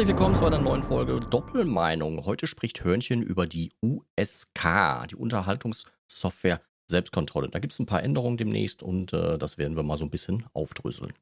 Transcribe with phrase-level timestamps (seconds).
[0.00, 2.24] Herzlich willkommen zu einer neuen Folge Doppelmeinung.
[2.24, 7.50] Heute spricht Hörnchen über die USK, die Unterhaltungssoftware Selbstkontrolle.
[7.50, 10.10] Da gibt es ein paar Änderungen demnächst und äh, das werden wir mal so ein
[10.10, 11.12] bisschen aufdröseln.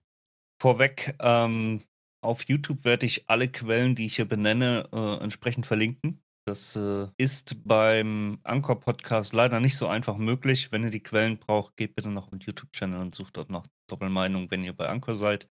[0.62, 1.82] Vorweg, ähm,
[2.24, 6.22] auf YouTube werde ich alle Quellen, die ich hier benenne, äh, entsprechend verlinken.
[6.46, 10.70] Das äh, ist beim Anchor-Podcast leider nicht so einfach möglich.
[10.70, 13.66] Wenn ihr die Quellen braucht, geht bitte noch auf den YouTube-Channel und sucht dort noch
[13.88, 15.48] Doppelmeinung, wenn ihr bei Anchor seid.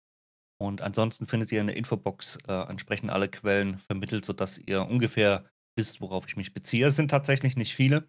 [0.63, 5.45] Und ansonsten findet ihr in der Infobox äh, entsprechend alle Quellen vermittelt, sodass ihr ungefähr
[5.77, 6.87] wisst, worauf ich mich beziehe.
[6.87, 8.09] Es sind tatsächlich nicht viele.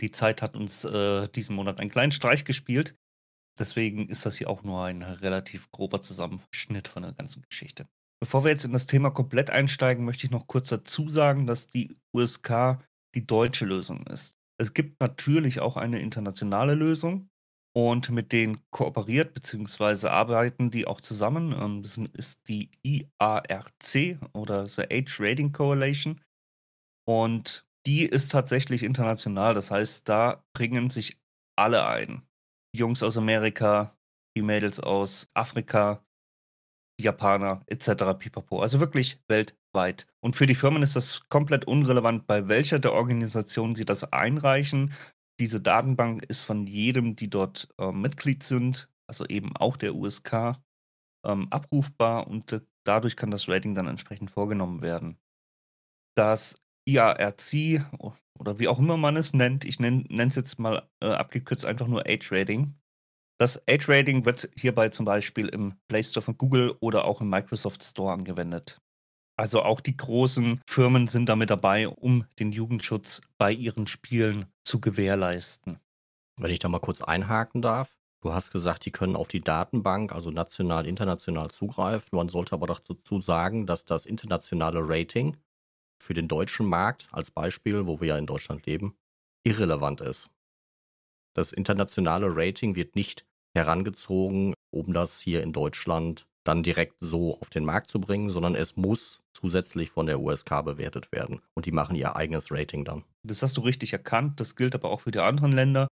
[0.00, 2.96] Die Zeit hat uns äh, diesen Monat einen kleinen Streich gespielt.
[3.58, 7.86] Deswegen ist das hier auch nur ein relativ grober Zusammenschnitt von der ganzen Geschichte.
[8.22, 11.66] Bevor wir jetzt in das Thema komplett einsteigen, möchte ich noch kurz dazu sagen, dass
[11.66, 12.78] die USK
[13.14, 14.38] die deutsche Lösung ist.
[14.58, 17.28] Es gibt natürlich auch eine internationale Lösung,
[17.74, 20.08] und mit denen kooperiert bzw.
[20.08, 21.54] arbeiten die auch zusammen.
[21.58, 26.20] Ähm, das ist die IARC oder The Age Rating Coalition.
[27.06, 29.54] Und die ist tatsächlich international.
[29.54, 31.18] Das heißt, da bringen sich
[31.56, 32.22] alle ein.
[32.74, 33.96] Die Jungs aus Amerika,
[34.36, 36.04] die Mädels aus Afrika,
[37.00, 38.18] die Japaner etc.
[38.18, 38.60] pipapo.
[38.60, 40.06] Also wirklich weltweit.
[40.20, 44.94] Und für die Firmen ist das komplett unrelevant, bei welcher der Organisationen sie das einreichen
[45.42, 50.56] diese Datenbank ist von jedem, die dort äh, Mitglied sind, also eben auch der USK,
[51.26, 55.18] ähm, abrufbar und dadurch kann das Rating dann entsprechend vorgenommen werden.
[56.16, 57.82] Das IARC
[58.38, 61.88] oder wie auch immer man es nennt, ich nenne es jetzt mal äh, abgekürzt einfach
[61.88, 62.74] nur Age Rating.
[63.40, 67.30] Das Age Rating wird hierbei zum Beispiel im Play Store von Google oder auch im
[67.30, 68.80] Microsoft Store angewendet.
[69.36, 74.80] Also auch die großen Firmen sind damit dabei, um den Jugendschutz bei ihren Spielen zu
[74.80, 75.78] gewährleisten.
[76.36, 77.96] Wenn ich da mal kurz einhaken darf.
[78.20, 82.16] Du hast gesagt, die können auf die Datenbank, also national, international zugreifen.
[82.16, 85.36] Man sollte aber doch dazu sagen, dass das internationale Rating
[85.98, 88.96] für den deutschen Markt als Beispiel, wo wir ja in Deutschland leben,
[89.44, 90.30] irrelevant ist.
[91.34, 97.50] Das internationale Rating wird nicht herangezogen, um das hier in Deutschland dann direkt so auf
[97.50, 101.40] den Markt zu bringen, sondern es muss zusätzlich von der USK bewertet werden.
[101.54, 103.04] Und die machen ihr eigenes Rating dann.
[103.22, 104.40] Das hast du richtig erkannt.
[104.40, 105.88] Das gilt aber auch für die anderen Länder.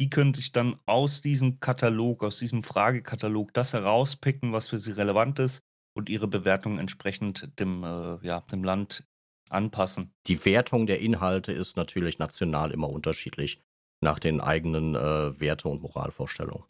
[0.00, 4.92] Die können sich dann aus diesem Katalog, aus diesem Fragekatalog das herauspicken, was für sie
[4.92, 5.60] relevant ist
[5.96, 9.06] und ihre Bewertung entsprechend dem, äh, ja, dem Land
[9.50, 10.12] anpassen.
[10.26, 13.60] Die Wertung der Inhalte ist natürlich national immer unterschiedlich
[14.00, 16.64] nach den eigenen äh, Werte- und Moralvorstellungen.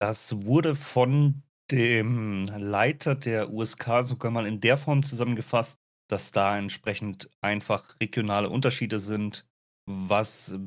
[0.00, 6.56] Das wurde von dem Leiter der USK sogar mal in der Form zusammengefasst, dass da
[6.56, 9.46] entsprechend einfach regionale Unterschiede sind,
[9.86, 10.58] was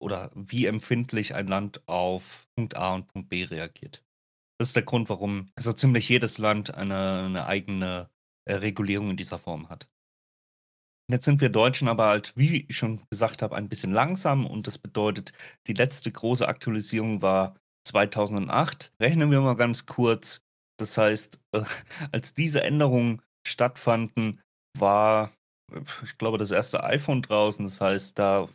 [0.00, 4.04] oder wie empfindlich ein Land auf Punkt A und Punkt B reagiert.
[4.58, 8.10] Das ist der Grund, warum so ziemlich jedes Land eine, eine eigene
[8.44, 9.88] äh, Regulierung in dieser Form hat.
[11.10, 14.66] Jetzt sind wir Deutschen aber halt, wie ich schon gesagt habe, ein bisschen langsam und
[14.66, 15.32] das bedeutet,
[15.66, 18.92] die letzte große Aktualisierung war 2008.
[19.00, 20.43] Rechnen wir mal ganz kurz.
[20.78, 21.62] Das heißt, äh,
[22.12, 24.40] als diese Änderungen stattfanden,
[24.78, 25.32] war,
[26.02, 27.64] ich glaube, das erste iPhone draußen.
[27.64, 28.48] Das heißt, da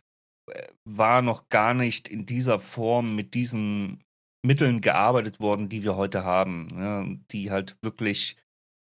[0.52, 4.04] äh, war noch gar nicht in dieser Form mit diesen
[4.46, 8.38] Mitteln gearbeitet worden, die wir heute haben, ja, die halt wirklich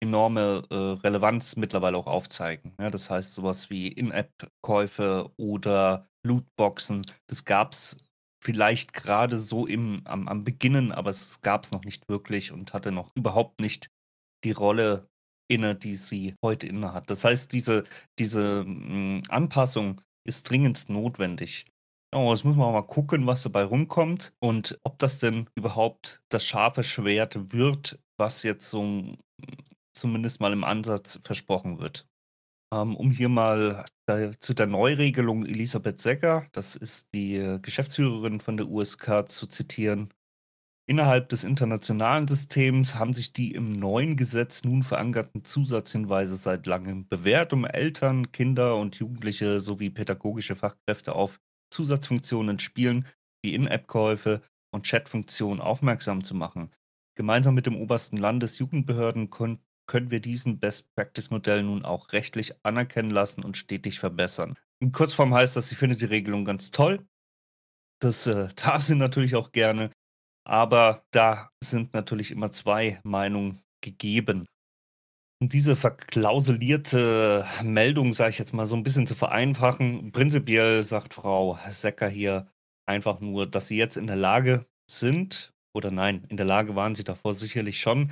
[0.04, 2.74] enorme äh, Relevanz mittlerweile auch aufzeigen.
[2.80, 7.98] Ja, das heißt, sowas wie In-App-Käufe oder Lootboxen, das gab es
[8.46, 12.74] vielleicht gerade so im, am, am Beginnen, aber es gab es noch nicht wirklich und
[12.74, 13.90] hatte noch überhaupt nicht
[14.44, 15.10] die Rolle
[15.52, 17.10] inne, die sie heute inne hat.
[17.10, 17.84] Das heißt, diese,
[18.20, 21.66] diese hm, Anpassung ist dringend notwendig.
[22.14, 26.46] Oh, jetzt muss man mal gucken, was dabei rumkommt und ob das denn überhaupt das
[26.46, 29.18] scharfe Schwert wird, was jetzt so hm,
[29.98, 32.08] zumindest mal im Ansatz versprochen wird.
[32.76, 33.86] Ähm, um hier mal
[34.40, 40.14] zu der Neuregelung Elisabeth Secker, das ist die äh, Geschäftsführerin von der USK, zu zitieren.
[40.88, 47.08] Innerhalb des internationalen Systems haben sich die im neuen Gesetz nun verankerten Zusatzhinweise seit langem
[47.08, 51.40] bewährt, um Eltern, Kinder und Jugendliche sowie pädagogische Fachkräfte auf
[51.72, 53.08] Zusatzfunktionen in Spielen
[53.42, 54.42] wie In-App-Käufe
[54.72, 56.72] und Chatfunktionen aufmerksam zu machen.
[57.16, 59.30] Gemeinsam mit dem obersten Landesjugendbehörden
[59.88, 64.58] können wir diesen Best-Practice-Modell nun auch rechtlich anerkennen lassen und stetig verbessern.
[64.80, 67.06] In Kurzform heißt das, sie findet die Regelung ganz toll.
[68.02, 69.92] Das äh, darf sie natürlich auch gerne,
[70.46, 74.46] aber da sind natürlich immer zwei Meinungen gegeben.
[75.42, 81.14] Um diese verklausulierte Meldung, sage ich jetzt mal, so ein bisschen zu vereinfachen, prinzipiell sagt
[81.14, 82.48] Frau Secker hier
[82.88, 86.96] einfach nur, dass sie jetzt in der Lage sind, oder nein, in der Lage waren
[86.96, 88.12] sie davor sicherlich schon,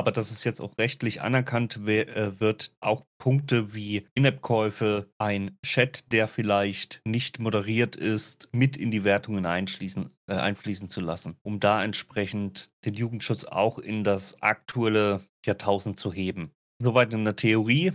[0.00, 6.10] aber dass es jetzt auch rechtlich anerkannt äh, wird, auch Punkte wie In-App-Käufe, ein Chat,
[6.10, 11.60] der vielleicht nicht moderiert ist, mit in die Wertungen einschließen, äh, einfließen zu lassen, um
[11.60, 16.50] da entsprechend den Jugendschutz auch in das aktuelle Jahrtausend zu heben.
[16.80, 17.92] Soweit in der Theorie.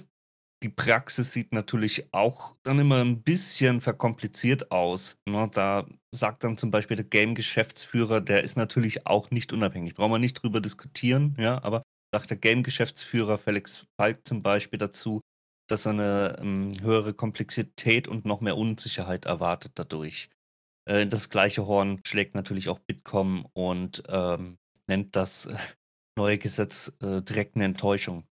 [0.63, 5.17] Die Praxis sieht natürlich auch dann immer ein bisschen verkompliziert aus.
[5.27, 5.49] Ne?
[5.51, 9.95] Da sagt dann zum Beispiel der Game-Geschäftsführer, der ist natürlich auch nicht unabhängig.
[9.95, 11.83] Brauchen wir nicht drüber diskutieren, ja, aber
[12.15, 15.21] sagt der Game-Geschäftsführer Felix Falk zum Beispiel dazu,
[15.69, 20.29] dass er eine ähm, höhere Komplexität und noch mehr Unsicherheit erwartet dadurch.
[20.85, 24.57] Äh, das gleiche Horn schlägt natürlich auch Bitkom und ähm,
[24.87, 25.57] nennt das äh,
[26.17, 28.25] neue Gesetz äh, direkt eine Enttäuschung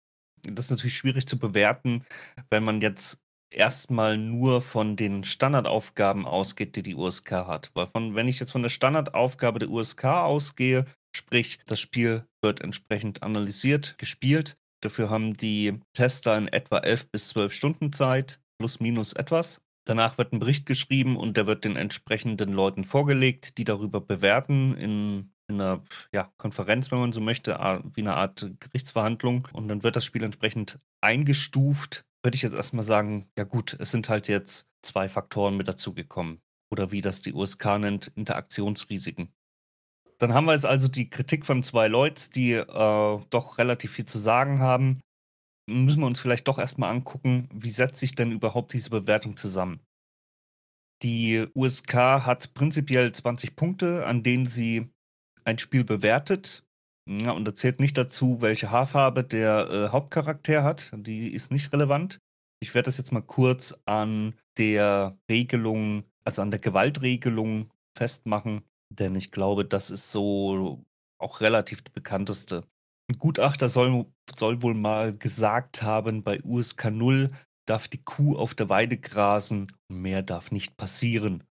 [0.44, 2.06] das ist natürlich schwierig zu bewerten,
[2.50, 3.20] wenn man jetzt
[3.52, 7.72] erstmal nur von den Standardaufgaben ausgeht, die die USK hat.
[7.74, 12.62] Weil von, wenn ich jetzt von der Standardaufgabe der USK ausgehe, sprich, das Spiel wird
[12.62, 14.58] entsprechend analysiert, gespielt.
[14.82, 19.62] Dafür haben die Tester in etwa 11 bis 12 Stunden Zeit, plus minus etwas.
[19.86, 24.76] Danach wird ein Bericht geschrieben und der wird den entsprechenden Leuten vorgelegt, die darüber bewerten
[24.76, 25.84] in in einer
[26.14, 29.48] ja, Konferenz, wenn man so möchte, wie eine Art Gerichtsverhandlung.
[29.54, 32.06] Und dann wird das Spiel entsprechend eingestuft.
[32.24, 36.42] Würde ich jetzt erstmal sagen, ja gut, es sind halt jetzt zwei Faktoren mit dazugekommen.
[36.72, 39.34] Oder wie das die USK nennt, Interaktionsrisiken.
[40.24, 44.06] Dann haben wir jetzt also die Kritik von zwei Leuten, die äh, doch relativ viel
[44.06, 45.02] zu sagen haben.
[45.70, 49.82] Müssen wir uns vielleicht doch erstmal angucken, wie setzt sich denn überhaupt diese Bewertung zusammen?
[51.02, 54.88] Die USK hat prinzipiell 20 Punkte, an denen sie
[55.44, 56.64] ein Spiel bewertet.
[57.06, 60.94] Ja, und da zählt nicht dazu, welche Haarfarbe der äh, Hauptcharakter hat.
[60.96, 62.20] Die ist nicht relevant.
[62.62, 68.64] Ich werde das jetzt mal kurz an der Regelung, also an der Gewaltregelung festmachen,
[69.00, 70.84] denn ich glaube, das ist so
[71.20, 72.64] auch relativ die bekannteste.
[73.10, 74.06] Ein Gutachter soll,
[74.38, 77.32] soll wohl mal gesagt haben, bei USK 0
[77.68, 81.44] darf die Kuh auf der Weide grasen mehr darf nicht passieren.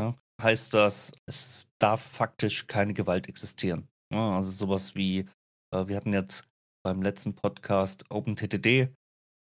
[0.00, 0.16] Ja?
[0.40, 3.88] Heißt das, es darf faktisch keine Gewalt existieren.
[4.12, 5.26] Ja, also sowas wie,
[5.74, 6.48] äh, wir hatten jetzt
[6.84, 8.94] beim letzten Podcast OpenTTD,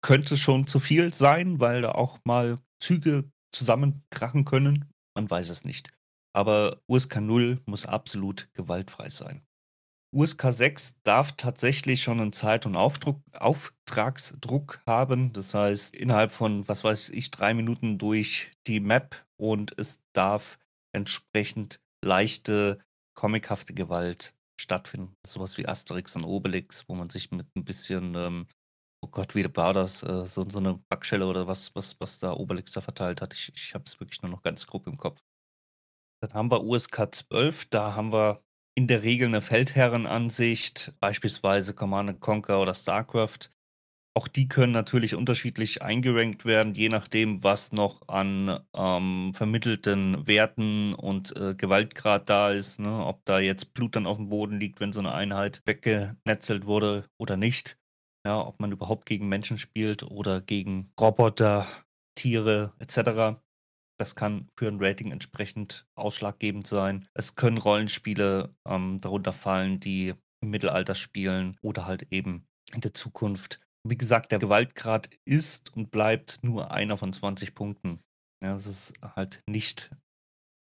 [0.05, 4.89] könnte schon zu viel sein, weil da auch mal Züge zusammenkrachen können.
[5.17, 5.93] Man weiß es nicht.
[6.33, 9.47] Aber USK 0 muss absolut gewaltfrei sein.
[10.15, 15.33] USK 6 darf tatsächlich schon einen Zeit- und Aufdruck, Auftragsdruck haben.
[15.33, 20.59] Das heißt, innerhalb von, was weiß ich, drei Minuten durch die Map und es darf
[20.95, 22.79] entsprechend leichte,
[23.15, 25.17] comichafte Gewalt stattfinden.
[25.27, 28.47] Sowas wie Asterix und Obelix, wo man sich mit ein bisschen, ähm,
[29.03, 32.35] oh Gott, wie war das, äh, so, so eine Backschelle oder was, was, was da
[32.35, 33.33] Obelix da verteilt hat.
[33.33, 35.23] Ich, ich habe es wirklich nur noch ganz grob im Kopf.
[36.23, 38.45] Dann haben wir USK 12, da haben wir
[38.77, 43.51] in der Regel eine Feldherrenansicht, beispielsweise Command Conquer oder StarCraft.
[44.15, 50.95] Auch die können natürlich unterschiedlich eingerankt werden, je nachdem, was noch an ähm, vermittelten Werten
[50.95, 52.79] und äh, Gewaltgrad da ist.
[52.79, 53.05] Ne?
[53.05, 57.07] Ob da jetzt Blut dann auf dem Boden liegt, wenn so eine Einheit weggenetzelt wurde
[57.19, 57.79] oder nicht.
[58.25, 61.67] Ja, ob man überhaupt gegen Menschen spielt oder gegen Roboter,
[62.15, 63.41] Tiere etc.
[64.03, 67.07] Das kann für ein Rating entsprechend ausschlaggebend sein.
[67.15, 72.95] Es können Rollenspiele ähm, darunter fallen, die im Mittelalter spielen oder halt eben in der
[72.95, 78.01] Zukunft wie gesagt, der Gewaltgrad ist und bleibt nur einer von 20 Punkten.
[78.43, 79.91] Ja, das ist halt nicht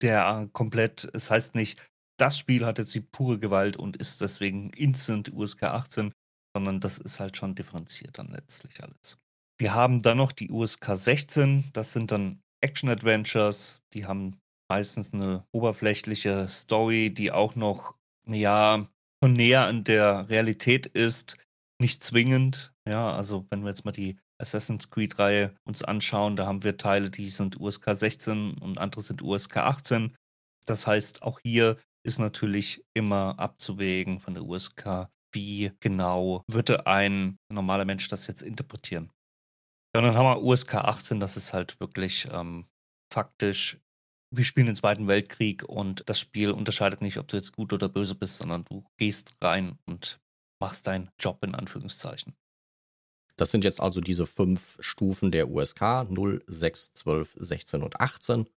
[0.03, 1.87] der komplett, es heißt nicht,
[2.19, 6.13] das Spiel hat jetzt die pure Gewalt und ist deswegen instant USK 18,
[6.57, 9.19] sondern das ist halt schon differenziert dann letztlich alles.
[9.59, 14.39] Wir haben dann noch die USK 16, das sind dann Action-Adventures, die haben
[14.69, 17.95] meistens eine oberflächliche Story, die auch noch,
[18.27, 18.87] ja,
[19.23, 21.37] schon näher an der Realität ist,
[21.81, 22.73] nicht zwingend.
[22.89, 27.11] Ja, also wenn wir jetzt mal die Assassin's Creed-Reihe uns anschauen, da haben wir Teile,
[27.11, 30.17] die sind USK 16 und andere sind USK 18.
[30.65, 37.39] Das heißt, auch hier ist natürlich immer abzuwägen von der USK, wie genau würde ein
[37.49, 39.11] normaler Mensch das jetzt interpretieren.
[39.95, 42.67] Ja, dann haben wir USK 18, das ist halt wirklich ähm,
[43.13, 43.79] faktisch,
[44.35, 47.91] wir spielen den Zweiten Weltkrieg und das Spiel unterscheidet nicht, ob du jetzt gut oder
[47.91, 50.21] böse bist, sondern du gehst rein und
[50.61, 52.35] machst deinen Job in Anführungszeichen.
[53.37, 58.49] Das sind jetzt also diese fünf Stufen der USK 0, 6, 12, 16 und 18,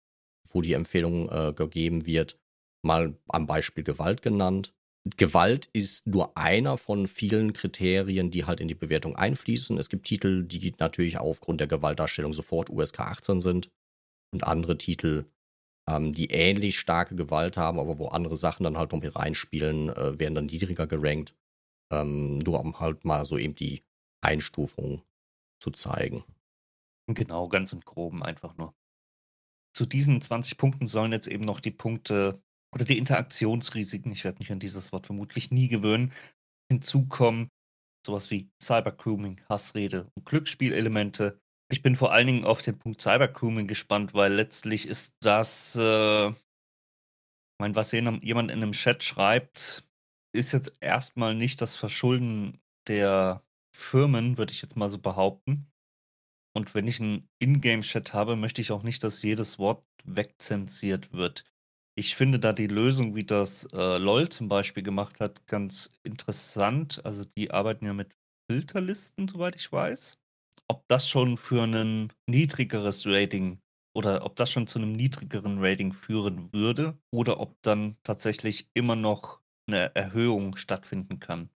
[0.50, 2.40] wo die Empfehlung äh, gegeben wird,
[2.84, 4.75] mal am Beispiel Gewalt genannt.
[5.18, 9.78] Gewalt ist nur einer von vielen Kriterien, die halt in die Bewertung einfließen.
[9.78, 13.70] Es gibt Titel, die natürlich aufgrund der Gewaltdarstellung sofort USK 18 sind
[14.34, 15.26] und andere Titel,
[15.88, 19.90] ähm, die ähnlich starke Gewalt haben, aber wo andere Sachen dann halt noch mit reinspielen,
[19.90, 21.36] äh, werden dann niedriger gerankt.
[21.92, 23.84] Ähm, nur um halt mal so eben die
[24.22, 25.04] Einstufung
[25.60, 26.24] zu zeigen.
[27.08, 28.74] Genau, ganz im Groben einfach nur.
[29.76, 32.42] Zu diesen 20 Punkten sollen jetzt eben noch die Punkte
[32.76, 36.12] oder die Interaktionsrisiken, ich werde mich an dieses Wort vermutlich nie gewöhnen,
[36.70, 37.50] hinzukommen.
[38.06, 41.40] Sowas wie Cybergrooming, Hassrede und Glücksspielelemente.
[41.72, 46.28] Ich bin vor allen Dingen auf den Punkt Cybergrooming gespannt, weil letztlich ist das, äh,
[46.30, 49.88] ich meine, was jemand in einem Chat schreibt,
[50.34, 53.42] ist jetzt erstmal nicht das Verschulden der
[53.76, 55.72] Firmen, würde ich jetzt mal so behaupten.
[56.54, 61.46] Und wenn ich einen Ingame-Chat habe, möchte ich auch nicht, dass jedes Wort wegzensiert wird.
[61.98, 67.02] Ich finde da die Lösung, wie das äh, LOL zum Beispiel gemacht hat, ganz interessant.
[67.06, 68.14] Also die arbeiten ja mit
[68.52, 70.18] Filterlisten, soweit ich weiß.
[70.68, 73.60] Ob das schon für ein niedrigeres Rating
[73.96, 78.96] oder ob das schon zu einem niedrigeren Rating führen würde oder ob dann tatsächlich immer
[78.96, 81.50] noch eine Erhöhung stattfinden kann.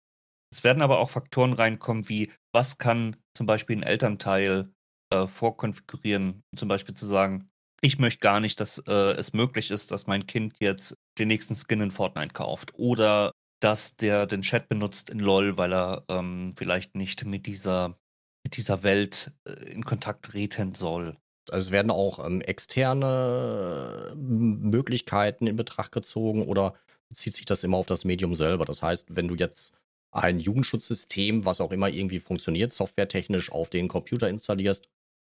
[0.53, 4.73] Es werden aber auch Faktoren reinkommen, wie was kann zum Beispiel ein Elternteil
[5.13, 7.51] äh, vorkonfigurieren, zum Beispiel zu sagen,
[7.87, 11.55] ich möchte gar nicht, dass äh, es möglich ist, dass mein Kind jetzt den nächsten
[11.55, 16.55] Skin in Fortnite kauft oder dass der den Chat benutzt in LOL, weil er ähm,
[16.57, 17.97] vielleicht nicht mit dieser,
[18.45, 21.17] mit dieser Welt äh, in Kontakt treten soll.
[21.49, 26.75] Also es werden auch ähm, externe Möglichkeiten in Betracht gezogen oder
[27.09, 28.65] bezieht sich das immer auf das Medium selber?
[28.65, 29.73] Das heißt, wenn du jetzt
[30.11, 34.89] ein Jugendschutzsystem, was auch immer irgendwie funktioniert, softwaretechnisch auf den Computer installierst,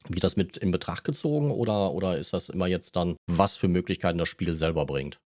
[0.09, 3.67] wird das mit in Betracht gezogen oder, oder ist das immer jetzt dann, was für
[3.67, 5.19] Möglichkeiten das Spiel selber bringt?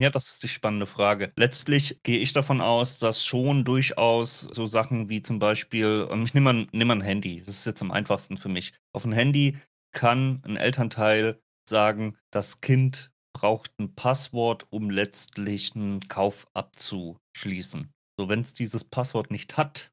[0.00, 1.32] Ja, das ist die spannende Frage.
[1.36, 6.52] Letztlich gehe ich davon aus, dass schon durchaus so Sachen wie zum Beispiel, ich nehme
[6.52, 8.72] mal, nehm mal ein Handy, das ist jetzt am einfachsten für mich.
[8.92, 9.58] Auf ein Handy
[9.92, 17.92] kann ein Elternteil sagen, das Kind braucht ein Passwort, um letztlich einen Kauf abzuschließen.
[18.18, 19.92] So, wenn es dieses Passwort nicht hat,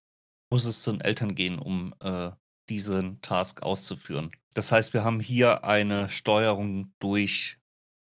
[0.52, 2.32] muss es zu den Eltern gehen, um äh,
[2.70, 4.32] diesen Task auszuführen.
[4.54, 7.60] Das heißt, wir haben hier eine Steuerung durch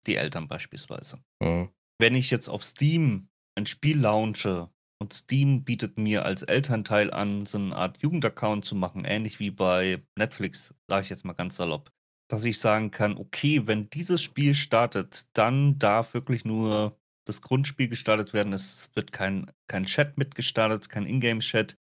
[0.05, 1.19] die Eltern beispielsweise.
[1.41, 1.69] Mhm.
[1.99, 7.45] Wenn ich jetzt auf Steam ein Spiel launche und Steam bietet mir als Elternteil an,
[7.45, 11.55] so eine Art Jugendaccount zu machen, ähnlich wie bei Netflix, sage ich jetzt mal ganz
[11.55, 11.91] salopp,
[12.29, 17.89] dass ich sagen kann, okay, wenn dieses Spiel startet, dann darf wirklich nur das Grundspiel
[17.89, 18.53] gestartet werden.
[18.53, 21.77] Es wird kein, kein Chat mitgestartet, kein Ingame-Chat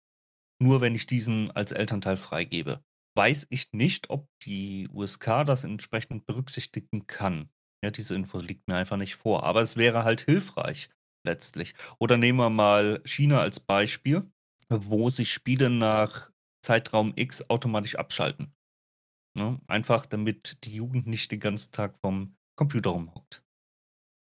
[0.63, 2.83] nur wenn ich diesen als Elternteil freigebe.
[3.15, 7.49] Weiß ich nicht, ob die USK das entsprechend berücksichtigen kann.
[7.83, 9.43] Ja, diese Info liegt mir einfach nicht vor.
[9.43, 10.89] Aber es wäre halt hilfreich
[11.23, 11.75] letztlich.
[11.99, 14.31] Oder nehmen wir mal China als Beispiel,
[14.69, 16.31] wo sich Spiele nach
[16.63, 18.55] Zeitraum X automatisch abschalten.
[19.35, 19.59] Ne?
[19.67, 23.43] Einfach damit die Jugend nicht den ganzen Tag vom Computer rumhockt.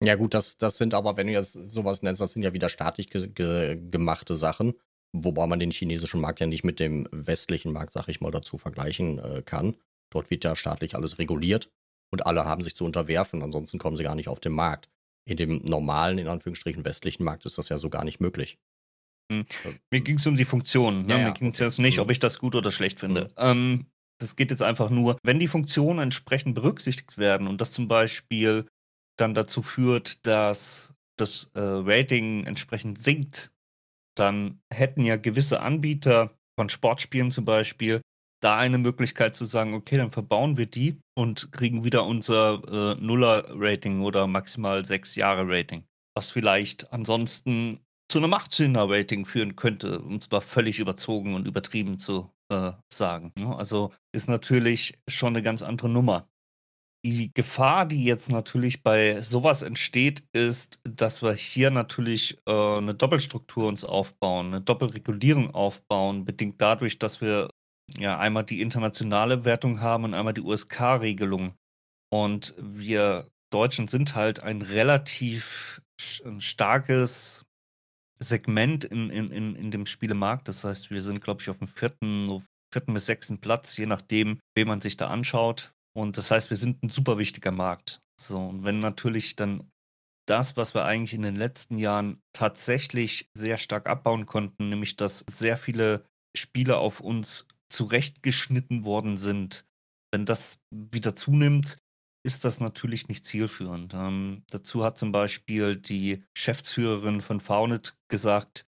[0.02, 2.68] Ja, gut, das, das sind aber, wenn du jetzt sowas nennst, das sind ja wieder
[2.68, 4.74] staatlich ge ge gemachte Sachen.
[5.16, 8.58] Wobei man den chinesischen Markt ja nicht mit dem westlichen Markt, sag ich mal, dazu
[8.58, 9.76] vergleichen äh, kann.
[10.10, 11.70] Dort wird ja staatlich alles reguliert
[12.10, 14.88] und alle haben sich zu unterwerfen, ansonsten kommen sie gar nicht auf den Markt.
[15.26, 18.58] In dem normalen, in Anführungsstrichen, westlichen Markt ist das ja so gar nicht möglich.
[19.30, 19.44] Hm.
[19.90, 21.06] Mir ging es um die Funktion.
[21.06, 21.18] Ne?
[21.18, 21.64] Ja, Mir ging es okay.
[21.64, 22.12] jetzt nicht, ob mhm.
[22.12, 23.24] ich das gut oder schlecht finde.
[23.24, 23.28] Mhm.
[23.36, 23.86] Ähm,
[24.20, 28.66] das geht jetzt einfach nur, wenn die Funktionen entsprechend berücksichtigt werden und das zum Beispiel
[29.18, 33.52] dann dazu führt, dass das äh, Rating entsprechend sinkt,
[34.18, 38.00] dann hätten ja gewisse Anbieter von Sportspielen zum Beispiel
[38.40, 43.00] da eine Möglichkeit zu sagen, okay, dann verbauen wir die und kriegen wieder unser äh,
[43.00, 45.84] Nuller-Rating oder maximal sechs Jahre Rating.
[46.14, 52.30] Was vielleicht ansonsten zu einem 18er-Rating führen könnte, um zwar völlig überzogen und übertrieben zu
[52.50, 53.32] äh, sagen.
[53.38, 53.54] Ne?
[53.56, 56.28] Also ist natürlich schon eine ganz andere Nummer.
[57.04, 62.94] Die Gefahr, die jetzt natürlich bei sowas entsteht, ist, dass wir hier natürlich äh, eine
[62.94, 67.50] Doppelstruktur uns aufbauen, eine Doppelregulierung aufbauen, bedingt dadurch, dass wir
[67.96, 71.54] ja einmal die internationale Wertung haben und einmal die USK-Regelung.
[72.10, 75.80] Und wir Deutschen sind halt ein relativ
[76.38, 77.44] starkes
[78.20, 80.48] Segment in, in, in, in dem Spielemarkt.
[80.48, 84.38] Das heißt, wir sind, glaube ich, auf dem vierten, vierten bis sechsten Platz, je nachdem,
[84.54, 85.72] wen man sich da anschaut.
[85.98, 88.00] Und das heißt, wir sind ein super wichtiger Markt.
[88.20, 89.68] So, und wenn natürlich dann
[90.28, 95.24] das, was wir eigentlich in den letzten Jahren tatsächlich sehr stark abbauen konnten, nämlich dass
[95.28, 96.04] sehr viele
[96.36, 99.66] Spiele auf uns zurechtgeschnitten worden sind,
[100.12, 101.78] wenn das wieder zunimmt,
[102.24, 103.92] ist das natürlich nicht zielführend.
[103.92, 108.66] Ähm, dazu hat zum Beispiel die Geschäftsführerin von Faunet gesagt,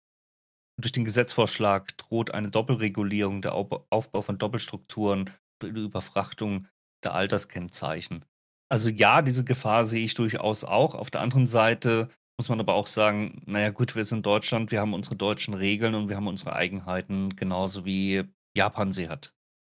[0.81, 5.31] durch den Gesetzvorschlag droht eine Doppelregulierung, der Aufbau von Doppelstrukturen,
[5.63, 6.67] Überfrachtung
[7.05, 8.25] der Alterskennzeichen.
[8.71, 10.95] Also ja, diese Gefahr sehe ich durchaus auch.
[10.95, 14.71] Auf der anderen Seite muss man aber auch sagen, na ja gut, wir sind Deutschland,
[14.71, 18.25] wir haben unsere deutschen Regeln und wir haben unsere Eigenheiten, genauso wie
[18.57, 19.35] Japan sie hat,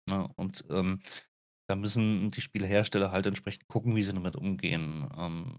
[0.08, 0.28] ne?
[0.36, 1.00] Und, ähm,
[1.68, 5.08] da müssen die Spielehersteller halt entsprechend gucken, wie sie damit umgehen.
[5.16, 5.56] Ähm,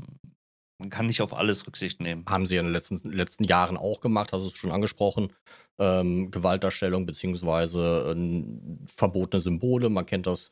[0.79, 2.25] man kann nicht auf alles Rücksicht nehmen.
[2.27, 5.31] Haben sie in den letzten letzten Jahren auch gemacht, hast du's schon angesprochen.
[5.79, 9.89] Ähm, Gewaltdarstellung beziehungsweise, ähm, verbotene Symbole.
[9.89, 10.51] Man kennt das,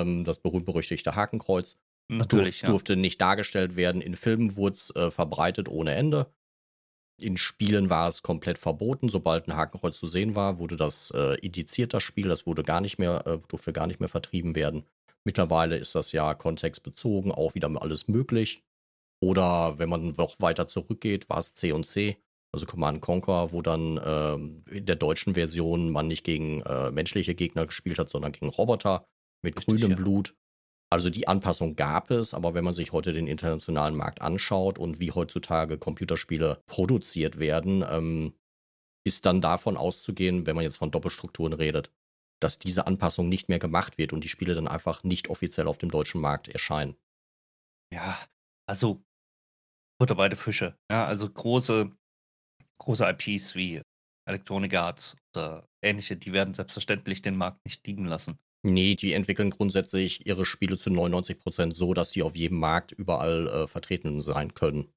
[0.00, 1.76] ähm, das berühmt-berüchtigte Hakenkreuz.
[2.08, 2.70] Natürlich, Durf ja.
[2.70, 4.02] durfte nicht dargestellt werden.
[4.02, 6.32] In Filmen wurd's, äh, verbreitet ohne Ende.
[7.20, 9.08] In Spielen war es komplett verboten.
[9.08, 12.28] Sobald ein Hakenkreuz zu sehen war, wurde das, äh, indiziert, das Spiel.
[12.28, 14.84] Das wurde gar nicht mehr äh, durfte gar nicht mehr vertrieben werden.
[15.24, 18.64] Mittlerweile ist das ja kontextbezogen auch wieder alles möglich.
[19.22, 22.16] Oder wenn man noch weiter zurückgeht, war's C&C,
[22.52, 27.36] also Command& Conquer, wo dann, ähm, in der deutschen Version man nicht gegen, äh, menschliche
[27.36, 29.06] Gegner gespielt hat, sondern gegen Roboter
[29.42, 29.96] mit Richtig, grünem ja.
[29.96, 30.34] Blut.
[30.90, 35.00] Also, die Anpassung gab es, aber wenn man sich heute den internationalen Markt anschaut und
[35.00, 38.34] wie heutzutage Computerspiele produziert werden, ähm,
[39.04, 41.90] ist dann davon auszugehen, wenn man jetzt von Doppelstrukturen redet,
[42.40, 45.78] dass diese Anpassung nicht mehr gemacht wird und die Spiele dann einfach nicht offiziell auf
[45.78, 46.96] dem deutschen Markt erscheinen.
[47.92, 48.18] Ja,
[48.68, 49.02] also
[49.98, 51.90] Butter bei Fische, ja, also große
[52.78, 53.82] große IPs wie
[54.28, 58.38] Electronic Arts oder ähnliche, die werden selbstverständlich den Markt nicht liegen lassen.
[58.64, 63.46] Ne, die entwickeln grundsätzlich ihre Spiele zu 99% so, dass sie auf jedem Markt überall,
[63.46, 64.92] äh, vertreten sein können.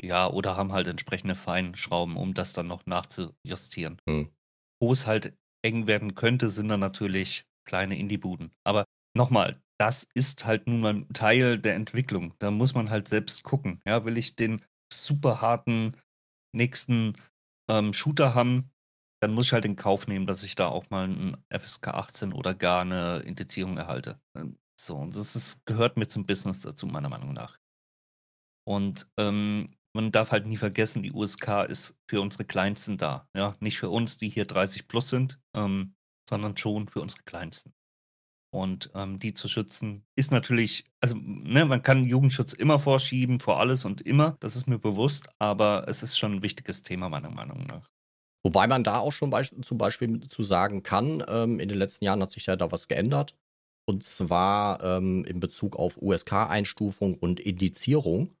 [0.00, 3.98] Ja, oder haben halt entsprechende Feinschrauben, um das dann noch nachzujustieren.
[4.08, 4.32] Mhm.
[4.80, 8.52] Wo es halt eng werden könnte, sind dann natürlich kleine Indiebuden.
[8.64, 12.34] Aber noch mal, das ist halt nun mal Teil der Entwicklung.
[12.40, 14.04] Da muss man halt selbst gucken, ja?
[14.04, 15.96] Will ich den super harten
[16.54, 17.14] nächsten,
[17.70, 18.71] ähm, Shooter haben,
[19.22, 22.32] dann muss ich halt in Kauf nehmen, dass ich da auch mal 'n FSK 18
[22.32, 24.20] oder gar 'ne Indizierung erhalte.
[24.36, 27.58] Ähm, so, und das ist gehört mit zum Business dazu, meiner Meinung nach.
[28.68, 33.54] Und, ähm, man darf halt nie vergessen, die USK ist für unsere Kleinsten da, ja?
[33.60, 35.94] Nicht für uns, die hier 30 plus sind, ähm,
[36.28, 37.74] sondern schon für unsere Kleinsten.
[38.52, 43.60] Und, ähm, die zu schützen, ist natürlich also, ne, man kann Jugendschutz immer vorschieben vor
[43.60, 47.30] alles und immer, das ist mir bewusst, aber es ist schon 'n wichtiges Thema meiner
[47.30, 47.88] Meinung nach.
[48.44, 52.04] Wobei man da auch schon beisch zum Beispiel zu sagen kann, ähm, in den letzten
[52.04, 53.36] Jahren hat sich ja da was geändert.
[53.86, 58.32] Und zwar, ähm, in Bezug auf USK-Einstufung und Indizierung.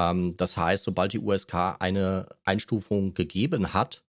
[0.00, 4.04] Ähm, das heißt, sobald die USK eine Einstufung gegeben hat,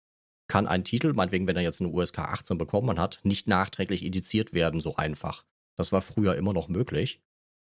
[0.49, 4.53] kann ein Titel, meinetwegen, wenn er jetzt 'ne USK 18 bekommen hat, nicht nachträglich indiziert
[4.55, 5.45] werden so einfach.
[5.79, 7.21] Das war früher immer noch möglich.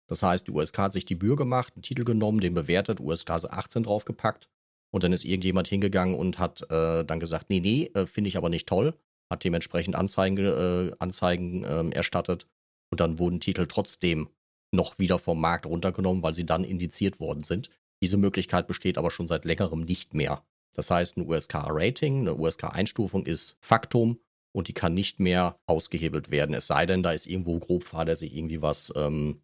[0.09, 3.31] Das heißt, die USK hat sich die Mühe gemacht, 'n Titel genommen, den bewertet, USK
[3.31, 4.49] 18 draufgepackt
[4.91, 8.37] und dann ist irgendjemand hingegangen und hat, äh, dann gesagt: „Ne, ne, äh, finde ich
[8.37, 8.93] aber nicht toll.“
[9.31, 10.47] Hat dementsprechend Anzeigen ge
[10.89, 12.47] äh, Anzeigen, ähm, erstattet
[12.91, 14.29] und dann wurden Titel trotzdem
[14.73, 17.69] noch wieder vom Markt runtergenommen, weil sie dann indiziert worden sind.
[18.03, 20.43] Diese Möglichkeit besteht aber schon seit Längerem nicht mehr.
[20.73, 24.19] Das heißt, 'n USK-Rating, 'ne USK-Einstufung ist Faktum
[24.53, 26.53] und die kann nicht mehr ausgehebelt werden.
[26.55, 29.41] Es sei denn, da ist irgendwo grob fahrlässig irgendwie was, ähm,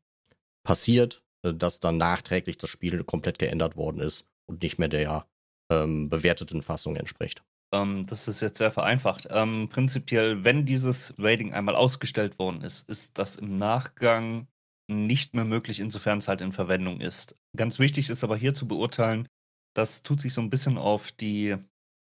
[0.64, 5.28] passiert, äh, dass dann nachträglich das Spiel komplett geändert worden ist und nicht mehr der,
[5.72, 7.44] ähm, bewerteten Fassung entspricht.
[7.74, 9.28] Ähm, das ist jetzt sehr vereinfacht.
[9.30, 14.48] Ähm, prinzipiell, wenn dieses Rating einmal ausgestellt worden ist, ist das im Nachgang
[14.90, 17.36] nicht mehr möglich, insofern es halt in Verwendung ist.
[17.58, 19.28] Ganz wichtig ist aber hier zu beurteilen,
[19.76, 21.58] das tut sich so 'n bisschen auf die,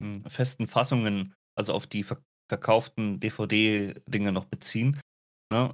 [0.02, 5.00] hm, festen Fassungen, also auf die ver verkauften DVD-Dinger noch beziehen,
[5.52, 5.72] ne?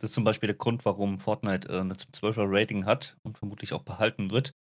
[0.00, 3.38] Das ist zum Beispiel der Grund, warum Fortnite, äh, 'ne zum 12er Rating hat und
[3.38, 4.52] vermutlich auch behalten wird.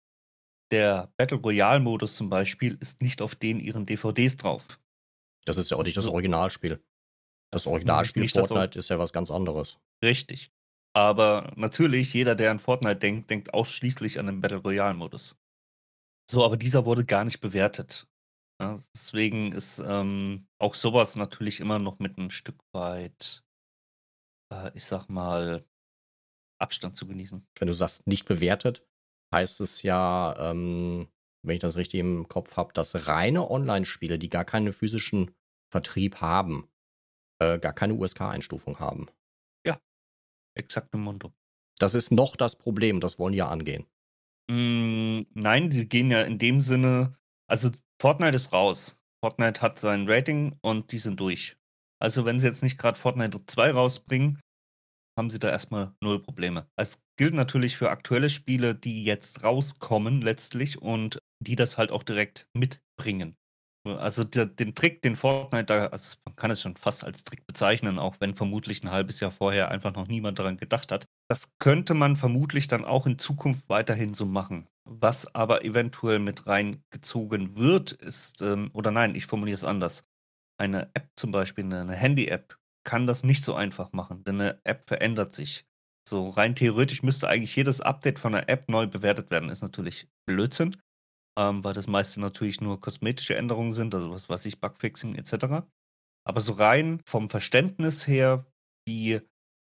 [0.71, 4.79] Der Battle Royale-Modus zum Beispiel ist nicht auf den ihren DVDs drauf.
[5.45, 6.11] Das ist ja auch nicht das So.
[6.11, 6.83] Originalspiel.
[7.51, 9.79] Das Das Originalspiel nicht das Or Fortnite ist ja was ganz anderes.
[10.03, 10.51] Richtig.
[10.93, 15.37] Aber natürlich, jeder, der an Fortnite denkt, denkt ausschließlich an den Battle Royale-Modus.
[16.29, 18.07] So, aber dieser wurde gar nicht bewertet,
[18.61, 18.81] ne?
[18.95, 23.43] Deswegen ist, ähm, auch so was natürlich immer noch mit 'n Stück weit,
[24.51, 25.65] äh, ich sage mal,
[26.59, 27.47] Abstand zu genießen.
[27.59, 28.85] Wenn du sagst, nicht bewertet,
[29.33, 31.07] heißt es ja, ähm,
[31.43, 35.31] wenn ich das richtig im Kopf habe, dass reine Online-Spiele, die gar keinen physischen
[35.71, 36.69] Vertrieb haben,
[37.39, 39.07] äh, gar keine USK-Einstufung haben.
[39.65, 39.79] Ja,
[40.55, 41.33] exaktemundo.
[41.79, 43.85] Das ist noch das Problem, das wollen die ja angehen.
[44.49, 47.69] Hm, nein, sie gehen ja in dem Sinne also
[48.01, 48.99] Fortnite ist raus.
[49.23, 51.57] Fortnite hat sein Rating und die sind durch.
[52.01, 54.39] Also, wenn sie jetzt nicht grad Fortnite 2 rausbringen,
[55.17, 56.69] haben sie da erst mal 0 Probleme.
[56.75, 62.03] Es gilt natürlich für aktuelle Spiele, die jetzt rauskommen letztlich und die das halt auch
[62.03, 63.35] direkt mitbringen.
[63.87, 67.45] Also der den Trick, den Fortnite da also man kann es schon fast als Trick
[67.45, 71.05] bezeichnen, auch wenn vermutlich 'n halbes Jahr vorher einfach noch niemand daran gedacht hat.
[71.29, 74.67] Das könnte man vermutlich dann auch in Zukunft weiterhin so machen.
[74.85, 80.07] Was aber eventuell mit reingezogen wird, ist, ähm, oder nein, ich formuliere es anders.
[80.57, 84.87] Eine App zum Beispiel, eine Handy-App, kann das nicht so einfach machen, denn eine App
[84.87, 85.65] verändert sich.
[86.07, 89.49] So rein theoretisch müsste eigentlich jedes Update von einer App neu bewertet werden.
[89.49, 90.77] Ist natürlich Blödsinn,
[91.37, 95.65] ähm, weil das meiste natürlich nur kosmetische Änderungen sind, also was weiß ich, Bugfixing etc.
[96.27, 98.45] Aber so rein vom Verständnis her,
[98.87, 99.21] wie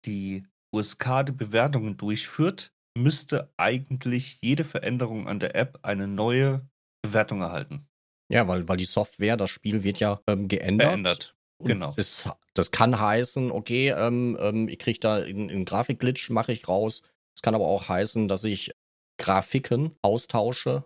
[0.06, 6.68] die USK die Bewertungen durchführt, müsste eigentlich jede Veränderung an der App eine neue
[7.02, 7.86] Bewertung erhalten.
[8.30, 10.88] Ja, weil, weil die Software, das Spiel wird ja ähm, geändert.
[10.88, 11.37] Verändert.
[11.60, 11.92] Genau.
[11.96, 17.02] Das, das, kann heißen, okay, ähm, ähm, ich kriege da einen Grafikglitch, mache ich raus.
[17.34, 18.72] Es kann aber auch heißen, dass ich
[19.18, 20.84] Grafiken austausche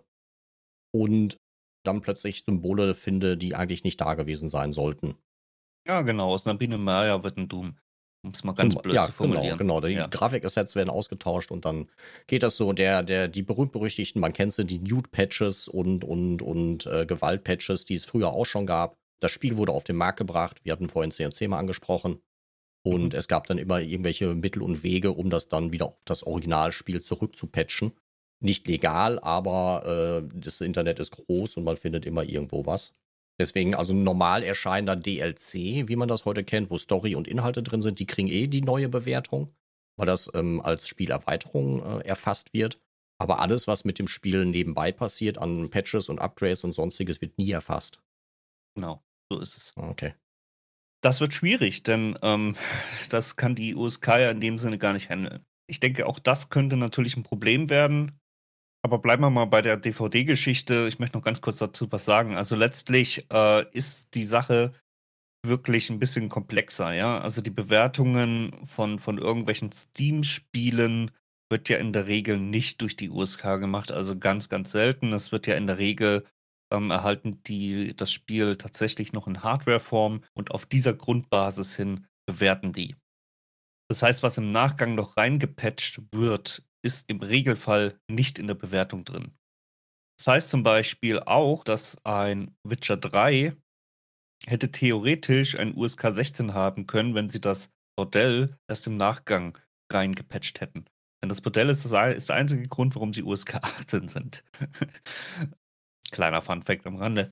[0.91, 1.37] und
[1.83, 5.15] dann plötzlich Symbole finde, die eigentlich nicht da gewesen sein sollten.
[5.87, 6.29] Ja, genau.
[6.29, 7.77] Aus einer Biene Maya wird ein Doom.
[8.23, 9.57] Um es mal ganz Zum, blöd ja, zu formulieren.
[9.57, 9.87] Genau, genau.
[9.87, 10.07] Die ja.
[10.07, 11.89] Grafikassets werden ausgetauscht und dann
[12.25, 12.71] geht das so.
[12.71, 17.95] Der, der, die berühmt-berüchtigten, man kennt sie, die Nude-Patches und, und, und äh, Gewalt-Patches, die
[17.95, 18.97] es früher auch schon gab.
[19.19, 20.61] Das Spiel wurde auf den Markt gebracht.
[20.63, 22.21] Wir hatten vorhin CNC mal angesprochen.
[22.85, 23.19] Und mhm.
[23.19, 27.01] es gab dann immer irgendwelche Mittel und Wege, um das dann wieder auf das Originalspiel
[27.01, 27.93] zurückzupatchen.
[28.41, 32.91] Nicht legal, aber äh, das Internet ist groß und man findet immer irgendwo was.
[33.39, 37.81] Deswegen, also normal erscheinender DLC, wie man das heute kennt, wo Story und Inhalte drin
[37.81, 39.55] sind, die kriegen eh die neue Bewertung,
[39.95, 42.79] weil das ähm, als Spielerweiterung äh, erfasst wird.
[43.17, 47.37] Aber alles, was mit dem Spiel nebenbei passiert, an Patches und Upgrades und sonstiges, wird
[47.37, 48.01] nie erfasst.
[48.75, 49.73] Genau, so ist es.
[49.75, 50.13] Okay.
[51.01, 52.55] Das wird schwierig, denn ähm,
[53.09, 55.45] das kann die USK ja in dem Sinne gar nicht handeln.
[55.67, 58.19] Ich denke, auch das könnte natürlich ein Problem werden.
[58.85, 60.87] Aber bleiben wir mal bei der DVD-Geschichte.
[60.87, 62.35] Ich möchte noch ganz kurz dazu was sagen.
[62.35, 64.73] Also letztlich äh, ist die Sache
[65.45, 67.19] wirklich ein bisschen komplexer, ja.
[67.19, 71.11] Also die Bewertungen von, von irgendwelchen Steam-Spielen
[71.49, 75.13] wird ja in der Regel nicht durch die USK gemacht, also ganz, ganz selten.
[75.13, 76.25] Es wird ja in der Regel
[76.73, 82.73] ähm, erhalten die das Spiel tatsächlich noch in Hardwareform und auf dieser Grundbasis hin bewerten
[82.73, 82.95] die.
[83.89, 89.05] Das heißt, was im Nachgang noch reingepatcht wird, ist im Regelfall nicht in der Bewertung
[89.05, 89.31] drin.
[90.17, 93.55] Das heißt zum Beispiel auch, dass ein Witcher 3
[94.47, 99.57] hätte theoretisch ein USK 16 haben können, wenn sie das Modell erst im Nachgang
[99.91, 100.85] reingepatcht hätten.
[101.21, 104.43] Denn das Modell ist, das, ist der einzige Grund, warum sie USK 18 sind.
[106.13, 107.31] Kleiner Fun-Fact am Rande.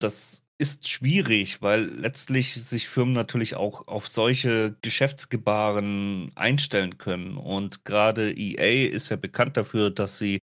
[0.00, 7.36] Das ist schwierig, weil letztlich sich Firmen natürlich auch auf solche Geschäftsgebaren einstellen können.
[7.36, 10.40] Und gerade EA ist ja bekannt dafür, dass sie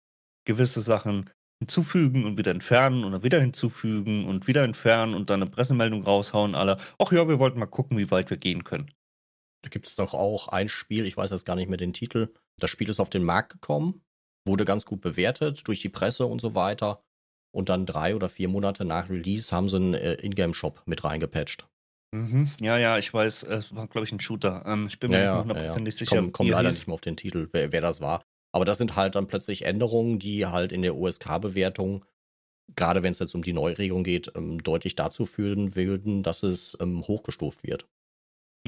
[0.45, 5.51] gewisse Sachen hinzufügen und wieder entfernen oder wieder hinzufügen und wieder entfernen und dann eine
[5.51, 8.91] Pressemeldung raushauen, alle, ach ja, wir wollten mal gucken, wie weit wir gehen können.
[9.63, 12.33] Da gibt es doch auch ein Spiel, ich weiß jetzt gar nicht mehr den Titel.
[12.61, 14.05] Das Spiel ist auf den Markt gekommen,
[14.47, 17.03] wurde ganz gut bewertet durch die Presse und so weiter.
[17.57, 21.67] Und dann drei oder vier Monate nach Release haben sie einen äh, Ingame-Shop mit reingepatcht.
[22.15, 22.51] Mhm.
[22.61, 24.65] Ja, ja, ich weiß, es war, glaube ich, ein Shooter.
[24.67, 26.17] Ähm, ich bin mir ja, nicht hundertprozentig ja, sicher.
[26.17, 28.21] Komm, komm leider nicht mehr auf den Titel, wer, wer, das war.
[28.53, 32.05] Aber das sind halt dann plötzlich Änderungen, die halt in der USK-Bewertung,
[32.75, 36.77] gerade wenn es jetzt um die Neuregung geht, ähm, deutlich dazu führen würden, dass es
[36.83, 37.87] ähm, hochgestuft wird.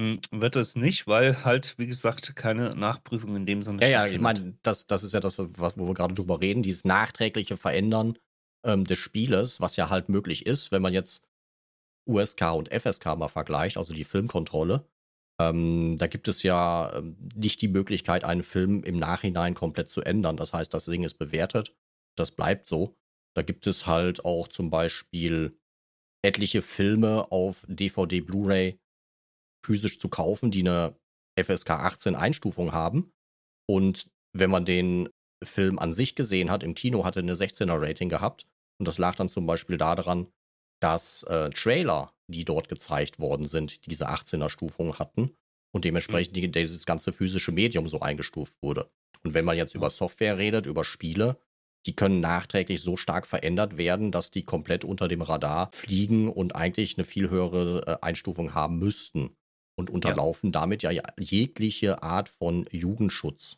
[0.01, 4.05] Hm, wird es nicht, weil halt, wie gesagt, keine Nachprüfung in dem Sinne Ja, ja,
[4.07, 7.55] ich meine, das, das ist ja das, was, wo wir gerade drüber reden, dieses nachträgliche
[7.55, 8.17] Verändern
[8.65, 11.23] ähm, des Spieles, was ja halt möglich ist, wenn man jetzt
[12.07, 14.87] USK und FSK mal vergleicht, also die Filmkontrolle.
[15.39, 20.01] Ähm, da gibt es ja ähm, nicht die Möglichkeit, einen Film im Nachhinein komplett zu
[20.01, 20.35] ändern.
[20.35, 21.75] Das heißt, das Ding ist bewertet,
[22.17, 22.97] das bleibt so.
[23.35, 25.57] Da gibt es halt auch zum Beispiel
[26.25, 28.79] etliche Filme auf DVD, Blu-ray
[29.65, 30.95] physisch zu kaufen, die eine
[31.39, 33.13] FSK 18 Einstufung haben.
[33.67, 35.09] Und wenn man den
[35.43, 38.45] Film an sich gesehen hat, im Kino hatte eine 16er Rating gehabt.
[38.77, 40.27] Und das lag dann zum Beispiel daran,
[40.79, 45.31] dass äh, Trailer, die dort gezeigt worden sind, diese 18er Stufung hatten
[45.71, 46.41] und dementsprechend mhm.
[46.41, 48.89] die, dieses ganze physische Medium so eingestuft wurde.
[49.23, 51.37] Und wenn man jetzt über Software redet, über Spiele,
[51.85, 56.55] die können nachträglich so stark verändert werden, dass die komplett unter dem Radar fliegen und
[56.55, 59.35] eigentlich eine viel höhere äh, Einstufung haben müssten
[59.77, 60.59] und unterlaufen ja.
[60.59, 63.57] damit ja jegliche Art von Jugendschutz.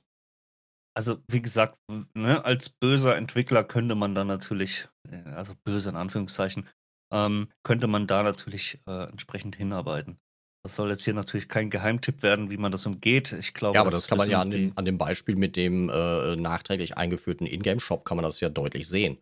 [1.01, 1.79] Also, wie gesagt,
[2.13, 6.69] ne, als böser Entwickler könnte man da natürlich, äh, also böse in Anführungszeichen,
[7.11, 10.19] ähm, könnte man da natürlich äh, entsprechend hinarbeiten.
[10.63, 13.31] Das soll jetzt hier natürlich kein Geheimtipp werden, wie man das umgeht.
[13.31, 15.89] Ich glaube, Ja, aber das kann man ja an dem, an dem Beispiel mit dem
[15.89, 19.17] äh, nachträglich eingeführten Ingame-Shop kann man das ja deutlich sehen.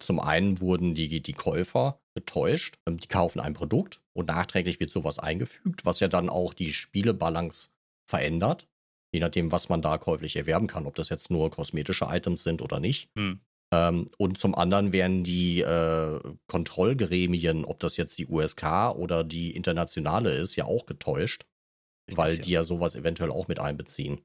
[0.00, 4.90] Zum einen wurden die, die Käufer getäuscht, ähm, die kaufen ein Produkt und nachträglich wird
[4.90, 7.68] sowas eingefügt, was ja dann auch die Spielebalance
[8.10, 8.66] verändert
[9.12, 12.60] Je nachdem, was man da käuflich erwerben kann, ob das jetzt nur kosmetische Items sind
[12.60, 13.08] oder nicht.
[13.16, 13.40] Hm.
[13.72, 19.56] Ähm, und zum anderen werden die äh, Kontrollgremien, ob das jetzt die USK oder die
[19.56, 21.46] internationale ist, ja auch getäuscht,
[22.08, 22.42] Richtig, weil ja.
[22.42, 24.20] die ja sowas eventuell auch mit einbeziehen.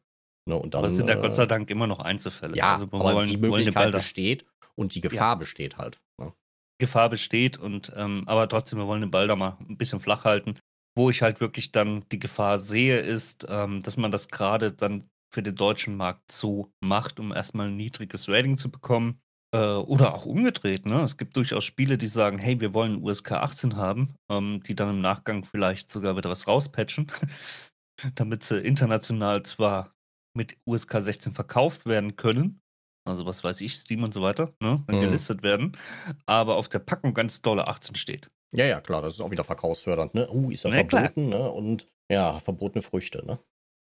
[0.47, 2.55] Ne, und dann, Aber es sind ja Gott sei äh, Dank immer noch Einzelfälle.
[2.55, 6.01] ja, also aber wollen, die Möglichkeit besteht und die Gefahr besteht halt.
[6.19, 6.33] Ne?
[6.79, 10.25] Gefahr besteht und ähm, aber trotzdem, wir wollen den Ball da mal ein bisschen flach
[10.25, 10.55] halten.
[10.95, 15.09] Wo ich halt wirklich dann die Gefahr sehe, ist, ähm, dass man das gerade dann
[15.33, 19.21] für den deutschen Markt so macht, um erstmal ein niedriges Rating zu bekommen.
[19.53, 21.01] Äh, oder auch umgedreht, ne?
[21.01, 24.89] Es gibt durchaus Spiele, die sagen, hey, wir wollen USK 18 haben, ähm, die dann
[24.89, 27.11] im Nachgang vielleicht sogar wieder was rauspatchen,
[28.15, 29.93] damit sie international zwar
[30.33, 32.60] mit USK 16 verkauft werden können,
[33.05, 35.01] also was weiß ich, Steam und so weiter, ne, dann Mhm.
[35.01, 35.77] gelistet werden,
[36.25, 38.29] aber auf der Packung ganz dolle 18 steht.
[38.55, 40.13] Ja, ja, klar, das ist auch wieder verkaufsfördernd.
[40.13, 40.29] Ne?
[40.29, 41.03] Uh, ist ja klar.
[41.03, 41.49] verboten, ne?
[41.51, 43.39] Und ja, verbotene Früchte, ne?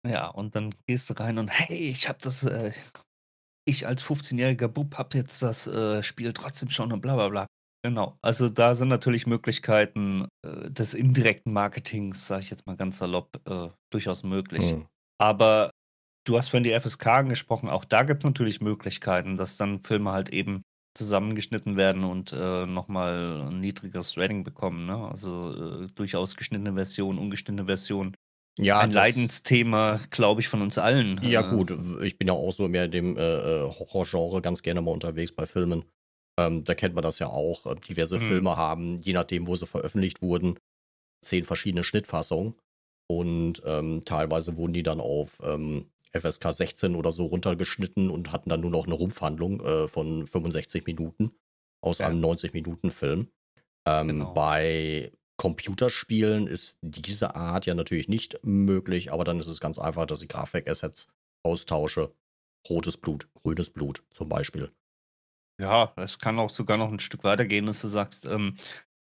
[0.07, 2.71] Ja, und dann gehst du rein und hey, ich hab das, äh,
[3.67, 7.47] ich als 15-jähriger Bub hab jetzt das äh, Spiel trotzdem schon und bla bla bla.
[7.83, 8.17] Genau.
[8.21, 13.41] Also da sind natürlich Möglichkeiten äh, des indirekten Marketings, sage ich jetzt mal ganz salopp,
[13.47, 14.71] äh, durchaus möglich.
[14.71, 14.87] Hm.
[15.19, 15.71] Aber
[16.25, 20.11] du hast vorhin die FSK angesprochen, auch da gibt es natürlich Möglichkeiten, dass dann Filme
[20.11, 20.63] halt eben
[20.97, 24.85] zusammengeschnitten werden und äh, nochmal ein niedrigeres Rating bekommen.
[24.85, 24.95] Ne?
[24.95, 28.15] Also äh, durchaus geschnittene Version, ungeschnittene Version.
[28.57, 31.19] Ja, ein Leidensthema, glaube ich, von uns allen.
[31.21, 34.61] Ja, Äh, gut, ich bin ja auch so mehr in dem äh, äh, Horrorgenre ganz
[34.63, 35.83] gerne mal unterwegs bei Filmen.
[36.39, 37.65] Ähm, da kennt man das ja auch.
[37.65, 38.21] Äh, Diverse Mhm.
[38.21, 40.57] Filme haben, je nachdem, wo sie veröffentlicht wurden,
[41.25, 42.55] zehn verschiedene Schnittfassungen.
[43.07, 48.49] Und ähm, teilweise wurden die dann auf ähm, FSK 16 oder so runtergeschnitten und hatten
[48.49, 51.31] dann nur noch eine Rumpfhandlung äh, von 65 Minuten
[51.83, 52.07] aus Ja.
[52.07, 53.27] einem 90-Minuten-Film.
[53.87, 54.33] Ähm, Genau.
[54.33, 60.05] Bei Computerspielen ist diese Art ja natürlich nicht möglich, aber dann ist es ganz einfach,
[60.05, 61.07] dass ich Grafik-Assets
[61.43, 62.13] austausche.
[62.67, 64.71] Rotes Blut, grünes Blut zum Beispiel.
[65.61, 68.55] Ja, es kann auch sogar noch ein Stück weitergehen, dass du sagst, ähm,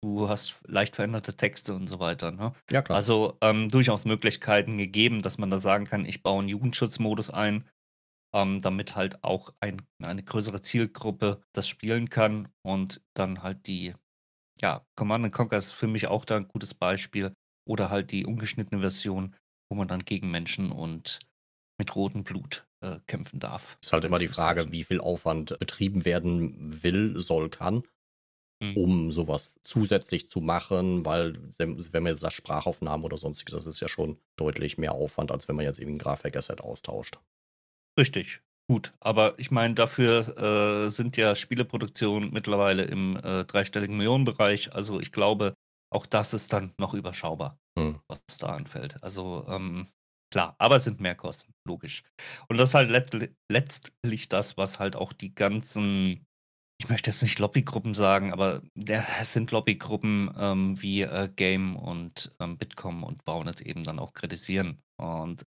[0.03, 2.31] du hast leicht veränderte Texte und so weiter.
[2.33, 2.53] Ne?
[2.71, 2.97] Ja, klar.
[2.97, 7.69] Also ähm, durchaus Möglichkeiten gegeben, dass man da sagen kann, ich baue einen Jugendschutzmodus ein,
[8.35, 13.95] ähm, damit halt auch ein, eine größere Zielgruppe das spielen kann und dann halt die,
[14.61, 17.33] ja, Command and Conquer ist für mich auch da ein gutes Beispiel
[17.69, 19.37] oder halt die ungeschnittene Version,
[19.71, 21.21] wo man dann gegen Menschen und
[21.79, 23.79] mit rotem Blut äh, kämpfen darf.
[23.83, 27.85] ist halt immer die Frage, wie viel Aufwand betrieben werden will, soll, kann,
[28.63, 28.77] Mhm.
[28.77, 33.81] um sowas zusätzlich zu machen, weil wenn man jetzt sagt Sprachaufnahmen oder sonstiges, das ist
[33.81, 37.19] ja schon deutlich mehr Aufwand, als wenn man jetzt irgendwie ein Grafik-Asset austauscht.
[37.99, 38.95] Richtig, gut.
[39.01, 44.75] Aber ich meine, dafür äh, sind ja Spieleproduktionen mittlerweile im äh, dreistelligen Millionenbereich.
[44.75, 45.55] Also ich glaube,
[45.91, 47.93] auch das ist dann noch überschaubar, Hm.
[48.09, 49.03] was da anfällt.
[49.03, 49.89] Also ähm,
[50.33, 52.05] klar, aber es sind Mehrkosten, logisch.
[52.49, 56.27] Und das ist halt let letztlich das, was halt auch die ganzen,
[56.83, 58.61] ich möchte jetzt nicht Lobbygruppen sagen, aber
[59.21, 64.15] es sind Lobbygruppen ähm, wie äh, Game und ähm, Bitkom und Baunet eben dann auch
[64.15, 64.83] kritisieren.
[64.97, 65.45] Und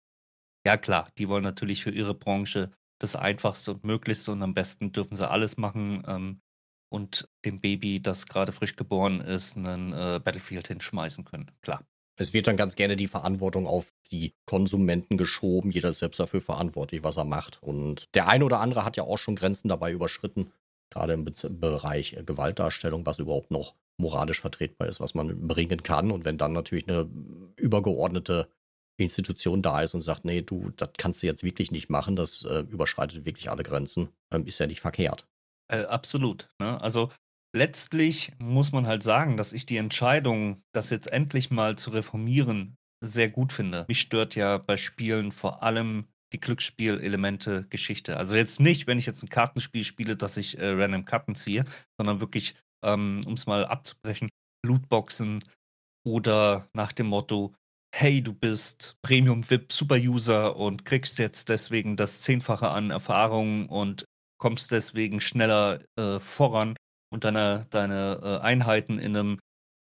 [0.68, 4.92] ja, klar, die wollen natürlich für ihre Branche das Einfachste und Möglichste und am besten
[4.92, 6.42] dürfen sie alles machen ähm,
[6.90, 11.50] und dem Baby, das gerade frisch geboren ist, einen äh, Battlefield hinschmeißen können.
[11.62, 11.86] Klar.
[12.20, 15.72] Es wird dann ganz gerne die Verantwortung auf die Konsumenten geschoben.
[15.72, 17.64] Jeder ist selbst dafür verantwortlich, was er macht.
[17.64, 20.52] Und der eine oder andere hat ja auch schon Grenzen dabei überschritten,
[20.92, 25.84] gerade im Be Bereich äh, Gewaltdarstellung, was überhaupt noch moralisch vertretbar ist, was man bringen
[25.84, 26.12] kann.
[26.12, 27.10] Und wenn dann natürlich eine
[27.58, 28.48] übergeordnete
[28.98, 32.44] Institution da ist und sagt, nee, du, das kannst du jetzt wirklich nicht machen, das
[32.44, 35.28] äh, überschreitet wirklich alle Grenzen, ähm, ist ja nicht verkehrt.
[35.72, 36.50] Äh, absolut.
[36.60, 36.80] Ne?
[36.82, 37.12] Also
[37.56, 42.78] letztlich muss man halt sagen, dass ich die Entscheidung, das jetzt endlich mal zu reformieren,
[43.04, 43.86] sehr gut finde.
[43.88, 48.18] Mich stört ja bei Spielen vor allem die Glücksspielelemente Geschichte.
[48.18, 51.66] Also jetzt nicht, wenn ich jetzt ein Kartenspiel spiele, dass ich äh, random Karten ziehe,
[51.98, 54.30] sondern wirklich, ähm, um es mal abzubrechen,
[54.66, 55.44] Lootboxen
[56.06, 57.54] oder nach dem Motto,
[57.94, 63.68] hey, du bist Premium VIP Super User und kriegst jetzt deswegen das Zehnfache an Erfahrung
[63.68, 64.06] und
[64.40, 66.76] kommst deswegen schneller äh, voran
[67.14, 69.40] und deine, deine äh, Einheiten in einem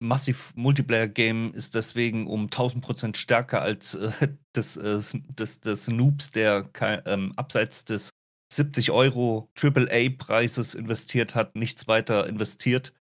[0.01, 6.71] Massiv Multiplayer-Game ist deswegen um 1000% stärker als äh, des, äh, des, des Noobs, der
[7.07, 8.11] ähm, abseits des
[8.53, 12.95] 70 Euro AAA-Preises investiert hat, nichts weiter investiert.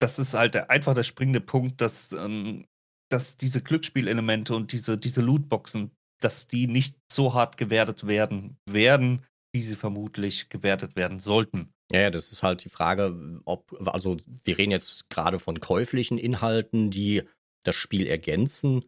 [0.00, 2.66] Das ist halt der, einfach der springende Punkt, dass, ähm,
[3.10, 9.24] dass diese Glücksspielelemente und diese, diese Lootboxen, dass die nicht so hart gewertet werden werden,
[9.52, 11.72] wie sie vermutlich gewertet werden sollten.
[11.92, 16.18] Ja, ja, das ist halt die Frage, ob, also wir reden jetzt gerade von käuflichen
[16.18, 17.22] Inhalten, die
[17.64, 18.84] das Spiel ergänzen.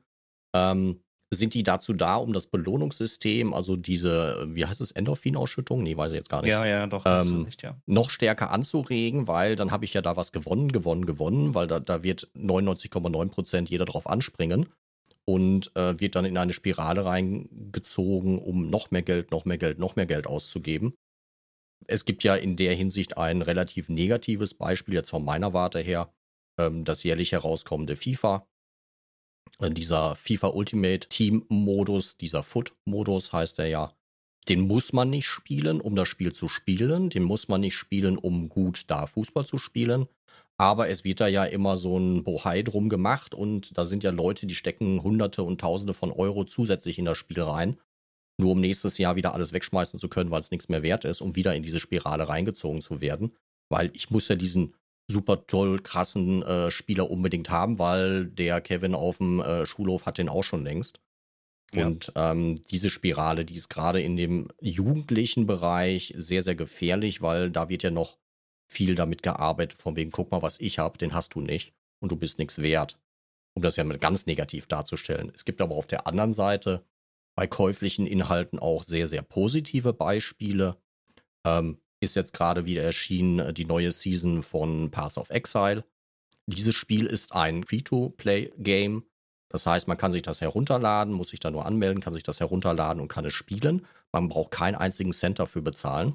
[0.55, 1.01] Ähm,
[1.33, 5.83] sind die dazu da, um das Belohnungssystem, also diese, wie heißt es, Endorphinausschüttung?
[5.83, 6.51] Nee, weiß ich jetzt gar nicht.
[6.51, 7.77] Ja, ja, doch, Ähm, nicht, ja.
[7.87, 11.79] noch stärker anzuregen, weil dann habe ich ja da was gewonnen, gewonnen, gewonnen, weil da,
[11.79, 14.67] da wird 99,9% jeder drauf anspringen
[15.25, 19.79] und äh, wird dann in eine Spirale reingezogen, um noch mehr Geld, noch mehr Geld,
[19.79, 20.95] noch mehr Geld auszugeben.
[21.87, 26.13] Es gibt ja in der Hinsicht ein relativ negatives Beispiel jetzt von meiner Warte her,
[26.59, 28.47] ähm, das jährlich herauskommende FIFA.
[29.61, 33.95] Äh, dieser FIFA Ultimate Team Modus, dieser Foot-Modus heißt er ja,
[34.49, 37.11] den muss man nicht spielen, um das Spiel zu spielen.
[37.11, 40.07] Den muss man nicht spielen, um gut da Fußball zu spielen.
[40.59, 44.11] Aber es wird da ja immer so ein Bohai drum gemacht und da sind ja
[44.11, 47.79] Leute, die stecken Hunderte und Tausende von Euro zusätzlich in das Spiel rein,
[48.41, 51.21] nur um nächstes Jahr wieder alles wegschmeißen zu können, weil es nichts mehr wert ist,
[51.21, 53.33] um wieder in diese Spirale reingezogen zu werden.
[53.69, 54.75] Weil ich muss ja diesen
[55.11, 60.19] super toll krassen äh, Spieler unbedingt haben, weil der Kevin auf dem äh, Schulhof hat
[60.19, 61.01] den auch schon längst.
[61.75, 61.87] Ja.
[61.87, 67.51] Und ähm, diese Spirale, die ist gerade in dem jugendlichen Bereich sehr, sehr gefährlich, weil
[67.51, 68.19] da wird ja noch
[68.67, 72.11] viel damit gearbeitet, von wegen, guck mal, was ich habe, den hast du nicht und
[72.11, 72.99] du bist nichts wert.
[73.55, 75.33] Um das ja mal ganz negativ darzustellen.
[75.35, 76.85] Es gibt aber auf der anderen Seite
[77.35, 80.77] bei käuflichen Inhalten auch sehr, sehr positive Beispiele.
[81.47, 85.85] Ähm, ist jetzt gerade wieder erschienen äh, die neue Season von Path of Exile.
[86.47, 89.05] Dieses Spiel ist ein Free-to-Play-Game.
[89.51, 92.41] Das heißt, man kann sich das herunterladen, muss sich da nur anmelden, kann sich das
[92.41, 93.87] herunterladen und kann es spielen.
[94.13, 96.15] Man braucht keinen einzigen Cent dafür bezahlen.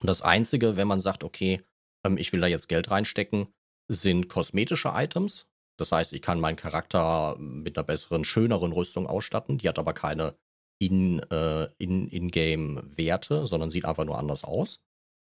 [0.00, 1.62] Und das Einzige, wenn man sagt, okay,
[2.04, 3.48] ähm, ich will da jetzt Geld reinstecken,
[3.88, 5.47] sind kosmetische Items.
[5.78, 9.58] Das heißt, ich kann meinen Charakter mit einer besseren, schöneren Rüstung ausstatten.
[9.58, 10.36] Die hat aber keine
[10.80, 14.80] in, äh, in, In-Game-Werte, sondern sieht einfach nur anders aus.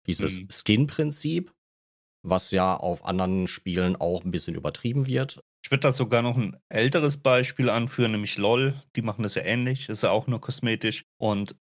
[0.07, 0.47] Dieses Mhm.
[0.51, 1.53] Skin-Prinzip,
[2.23, 5.41] was ja auf anderen Spielen auch ein bisschen übertrieben wird.
[5.63, 8.81] Ich würde da sogar noch ein älteres Beispiel anführen, nämlich LOL.
[8.95, 11.05] Die machen das ja ähnlich, ist ja auch nur kosmetisch.
[11.17, 11.55] Und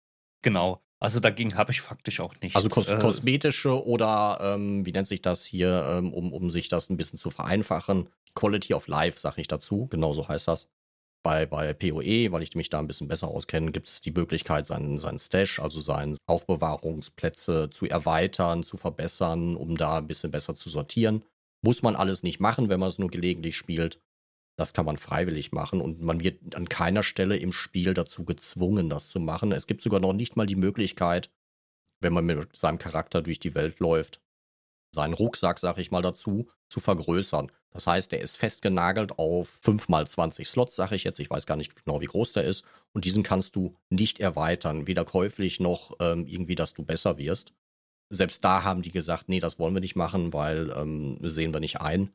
[0.43, 2.55] genau, also dagegen habe ich faktisch auch nichts.
[2.55, 6.69] Also kos Äh, kosmetische oder ähm, wie nennt sich das hier, ähm, um, um sich
[6.69, 8.09] das ein bisschen zu vereinfachen.
[8.35, 10.67] Quality of Life, sage ich dazu, genau so heißt das.
[11.23, 14.65] Bei, bei PoE, weil ich mich da ein bisschen besser auskenne, gibt es die Möglichkeit,
[14.65, 20.55] seinen, seinen Stash, also seine Aufbewahrungsplätze zu erweitern, zu verbessern, um da ein bisschen besser
[20.55, 21.25] zu sortieren.
[21.65, 23.99] Muss man alles nicht machen, wenn man es nur gelegentlich spielt.
[24.57, 28.89] Das kann man freiwillig machen und man wird an keiner Stelle im Spiel dazu gezwungen,
[28.89, 29.51] das zu machen.
[29.51, 31.29] Es gibt sogar noch nicht mal die Möglichkeit,
[32.01, 34.19] wenn man mit seinem Charakter durch die Welt läuft,
[34.93, 37.51] seinen Rucksack, sag ich mal dazu, zu vergrößern.
[37.69, 41.19] Das heißt, der ist festgenagelt auf 5 mal 20 Slots, sage ich jetzt.
[41.19, 42.65] Ich weiß gar nicht genau, wie groß der ist.
[42.93, 47.53] Und diesen kannst du nicht erweitern, weder käuflich noch ähm, irgendwie, dass du besser wirst.
[48.09, 51.59] Selbst da haben die gesagt, nee, das wollen wir nicht machen, weil ähm, sehen wir
[51.59, 52.09] nicht ein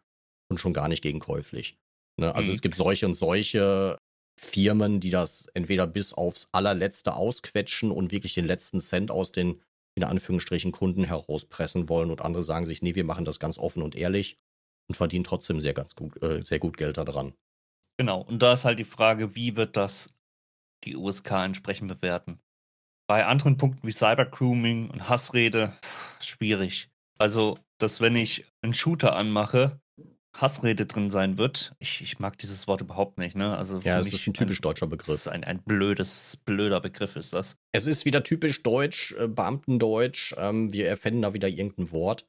[0.49, 1.79] und schon gar nicht gegen käuflich.
[2.21, 2.35] Ne?
[2.35, 2.55] Also Mhm.
[2.55, 3.99] es gibt solche und solche
[4.39, 9.63] Firmen, die das entweder bis aufs allerletzte ausquetschen und wirklich den letzten Cent aus den
[9.95, 13.83] in Anführungsstrichen Kunden herauspressen wollen und andere sagen sich, nee, wir machen das ganz offen
[13.83, 14.39] und ehrlich
[14.89, 17.35] und verdienen trotzdem sehr ganz gut, äh, sehr gut Geld daran.
[17.99, 20.15] Genau, und da ist halt die Frage, wie wird das
[20.85, 22.41] die USK entsprechend bewerten?
[23.07, 25.75] Bei anderen Punkten wie Cybergrooming und Hassrede,
[26.21, 26.91] schwierig.
[27.19, 29.82] Also, dass wenn ich einen Shooter anmache,
[30.35, 31.75] Hassrede drin sein wird.
[31.79, 33.57] Ich, ich mag dieses Wort überhaupt nicht, ne?
[33.57, 35.15] Also Ja, es ist ein typisch deutscher Das Begriff.
[35.15, 37.57] ist ein, ein blödes, blöder Begriff, ist das.
[37.73, 40.35] Es ist wieder typisch deutsch, äh, Beamtendeutsch.
[40.39, 42.27] Ähm, wir erfinden da wieder irgendein Wort,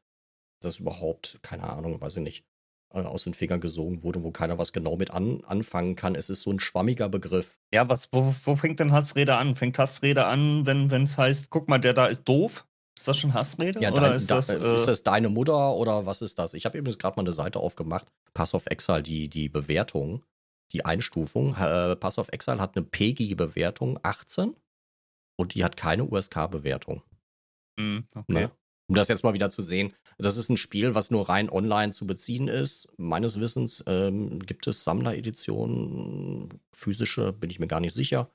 [0.60, 2.46] das überhaupt, keine Ahnung, weiß ich nicht,
[2.94, 6.16] äh, aus den Fingern gesogen wurde, wo keiner was genau mit an, anfangen kann.
[6.16, 7.58] Es ist so ein schwammiger Begriff.
[7.74, 9.56] Ja, was, wo, wo fängt denn Hassrede an?
[9.56, 12.68] Fängt Hassrede an, wenn es heißt, guck mal, der da ist doof?
[12.97, 13.82] Ist das schon Hassrede?
[13.82, 16.38] Ja, Oder dein, ist, da, das, äh, äh, ist das deine Mutter oder was ist
[16.38, 16.53] das?
[16.53, 18.06] Ich habe übrigens gerade mal eine Seite aufgemacht.
[18.34, 20.23] Pass of Exile, die, die Bewertung,
[20.71, 21.56] die Einstufung.
[21.56, 24.56] Äh, Pass of Exile hat eine PEGI-Bewertung 18
[25.38, 27.01] und die hat keine USK-Bewertung.
[27.79, 28.25] hm, okay.
[28.27, 28.51] Ne?
[28.89, 29.93] Um das jetzt mal wieder zu sehen.
[30.17, 32.89] Das ist ein Spiel, was nur rein online zu beziehen ist.
[32.97, 38.29] Meines Wissens ähm, gibt es Sammlereditionen, physische, bin ich mir gar nicht sicher,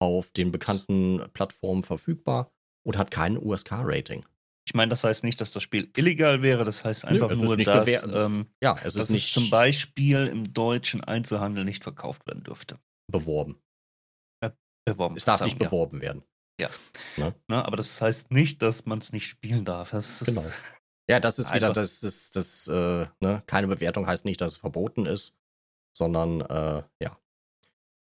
[0.00, 2.50] auf den bekannten Plattformen verfügbar
[2.88, 4.24] und hat kein USK-Rating.
[4.66, 7.40] Ich meine, das heißt nicht, dass das Spiel illegal wäre, das heißt Nö, einfach ist
[7.42, 12.26] nur, nicht dass, ähm, Ja, es dass es zum Beispiel im deutschen Einzelhandel nicht verkauft
[12.26, 12.78] werden dürfte.
[13.10, 13.58] beworben.
[14.86, 15.16] Beworben.
[15.18, 16.22] Es darf nicht beworben werden.
[16.58, 16.70] Ja.
[17.18, 17.34] Ne,
[17.64, 19.90] aber das heißt nicht, dass man es nicht spielen darf.
[19.90, 20.42] Genau.
[21.10, 24.52] Ja, das ist wieder Einfach- das, das, das, äh, ne, keine Bewertung heißt nicht, dass
[24.52, 25.34] es verboten ist,
[25.94, 27.18] sondern äh, ja.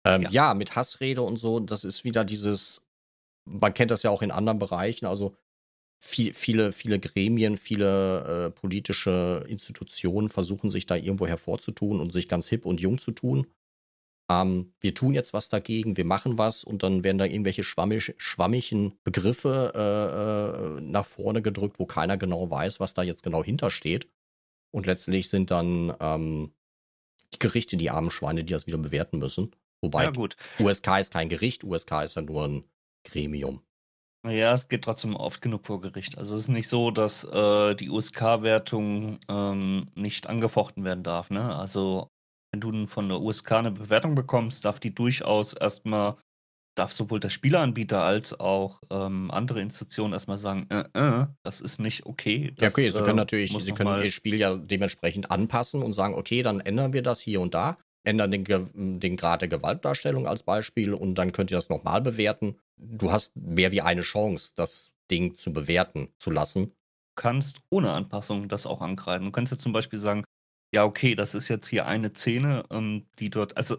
[0.07, 0.29] Ähm, Ja.
[0.31, 0.53] ja.
[0.55, 2.81] mit Hassrede und so, das ist wieder dieses,
[3.45, 5.35] man kennt das ja auch in anderen Bereichen, also
[6.03, 12.27] viel, viele, viele Gremien, viele äh, politische Institutionen versuchen sich da irgendwo hervorzutun und sich
[12.27, 13.47] ganz hip und jung zu tun.
[14.31, 18.15] ähm, wir tun jetzt was dagegen, wir machen was und dann werden da irgendwelche schwammig,
[18.17, 23.43] schwammigen Begriffe äh, äh, nach vorne gedrückt, wo keiner genau weiß, was da jetzt genau
[23.43, 24.07] hintersteht.
[24.71, 26.53] Und letztlich sind dann ähm,
[27.33, 29.55] die Gerichte die armen Schweine, die das wieder bewerten müssen.
[29.81, 30.37] Wobei Ja, gut.
[30.59, 32.63] USK ist kein Gericht, USK ist ja nur ein
[33.03, 33.61] Gremium.
[34.27, 36.17] Ja, es geht trotzdem oft genug vor Gericht.
[36.17, 41.31] Also es ist nicht so, dass äh, die USK-Wertung ähm, nicht angefochten werden darf.
[41.31, 41.55] Ne?
[41.55, 42.07] Also
[42.51, 46.17] wenn du von der USK eine Bewertung bekommst, darf die durchaus erstmal,
[46.77, 51.79] darf sowohl der Spieleanbieter als auch ähm, andere Institutionen erstmal sagen, äh, äh, das ist
[51.79, 52.53] nicht okay.
[52.59, 55.81] Ja, Das okay, sie können äh, natürlich, muss sie können ihr Spiel ja dementsprechend anpassen
[55.81, 59.49] und sagen, okay, dann ändern wir das hier und da, ändern den, den Grad der
[59.49, 62.57] Gewaltdarstellung als Beispiel und dann könnt ihr das nochmal bewerten.
[62.83, 66.73] Du hast mehr wie eine Chance, das Ding zu bewerten zu lassen.
[67.15, 69.25] kannst ohne Anpassung das auch ankreiden.
[69.25, 70.23] Du kannst jetzt zum Beispiel sagen,
[70.73, 73.77] ja, okay, das ist jetzt hier eine Szene, ähm, die dort, also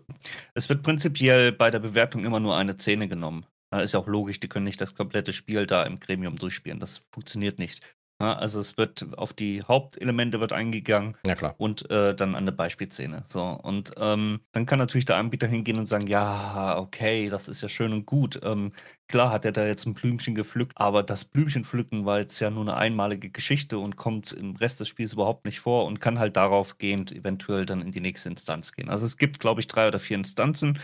[0.54, 3.46] es wird prinzipiell bei der Bewertung immer nur eine Szene genommen.
[3.72, 6.80] Ja, ist ja auch logisch, die können nicht das komplette Spiel da im Gremium durchspielen.
[6.80, 7.82] Das funktioniert nicht.
[8.22, 12.52] Ja, also es wird auf die Hauptelemente wird eingegangen Ja, und äh, dann an eine
[12.52, 13.24] Beispielszene.
[13.26, 17.62] So, und ähm, dann kann natürlich der Anbieter hingehen und sagen, ja, okay, das ist
[17.62, 18.38] ja schön und gut.
[18.44, 18.70] Ähm,
[19.08, 22.48] klar hat er da jetzt ein Blümchen gepflückt, aber das Blümchen pflücken war jetzt ja
[22.50, 26.20] nur eine einmalige Geschichte und kommt im Rest des Spiels überhaupt nicht vor und kann
[26.20, 28.88] halt darauf gehend eventuell dann in die nächste Instanz gehen.
[28.88, 30.78] Also es gibt, glaube ich, drei oder vier Instanzen,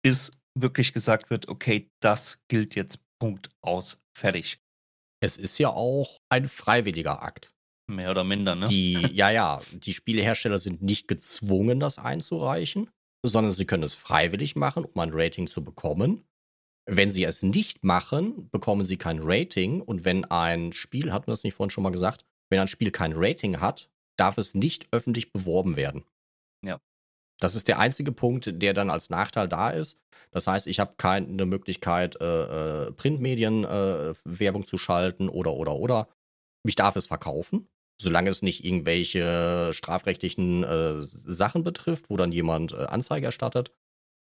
[0.00, 4.63] bis wirklich gesagt wird, okay, das gilt jetzt Punkt aus, fertig.
[5.24, 7.54] Es ist ja auch ein freiwilliger Akt.
[7.86, 8.66] Mehr oder minder, ne?
[8.66, 12.90] Die, ja, ja, die Spielehersteller sind nicht gezwungen, das einzureichen,
[13.24, 16.24] sondern sie können es freiwillig machen, um ein Rating zu bekommen.
[16.84, 19.80] Wenn sie es nicht machen, bekommen sie kein Rating.
[19.80, 22.90] Und wenn ein Spiel, hatten wir das nicht vorhin schon mal gesagt, wenn ein Spiel
[22.90, 26.04] kein Rating hat, darf es nicht öffentlich beworben werden.
[27.44, 29.98] Das ist der einzige Punkt, der dann als Nachteil da ist.
[30.30, 35.74] Das heißt, ich habe keine Möglichkeit, äh, äh, Printmedien äh, Werbung zu schalten oder oder
[35.74, 36.08] oder.
[36.66, 37.68] Ich darf es verkaufen,
[38.00, 43.72] solange es nicht irgendwelche strafrechtlichen äh, Sachen betrifft, wo dann jemand äh, Anzeige erstattet.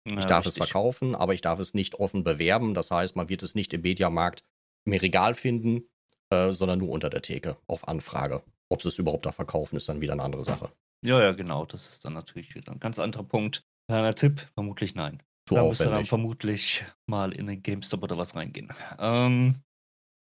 [0.05, 0.65] Ja, Ich darf es richtig.
[0.65, 2.73] verkaufen, aber ich darf es nicht offen bewerben.
[2.73, 4.43] Das heißt, man wird es nicht im Mediamarkt
[4.83, 5.87] im Regal finden,
[6.29, 8.41] sondern nur unter der Theke auf Anfrage.
[8.67, 10.71] Ob sie es überhaupt da verkaufen, ist dann wieder eine andere Sache.
[11.03, 11.65] Ja, ja, genau.
[11.65, 13.63] Das ist dann natürlich wieder ein ganz anderer Punkt.
[13.89, 15.21] Kleiner Tipp, vermutlich nein.
[15.47, 18.69] Zu da müsste dann vermutlich mal in den GameStop oder was reingehen.
[18.97, 19.61] Ähm,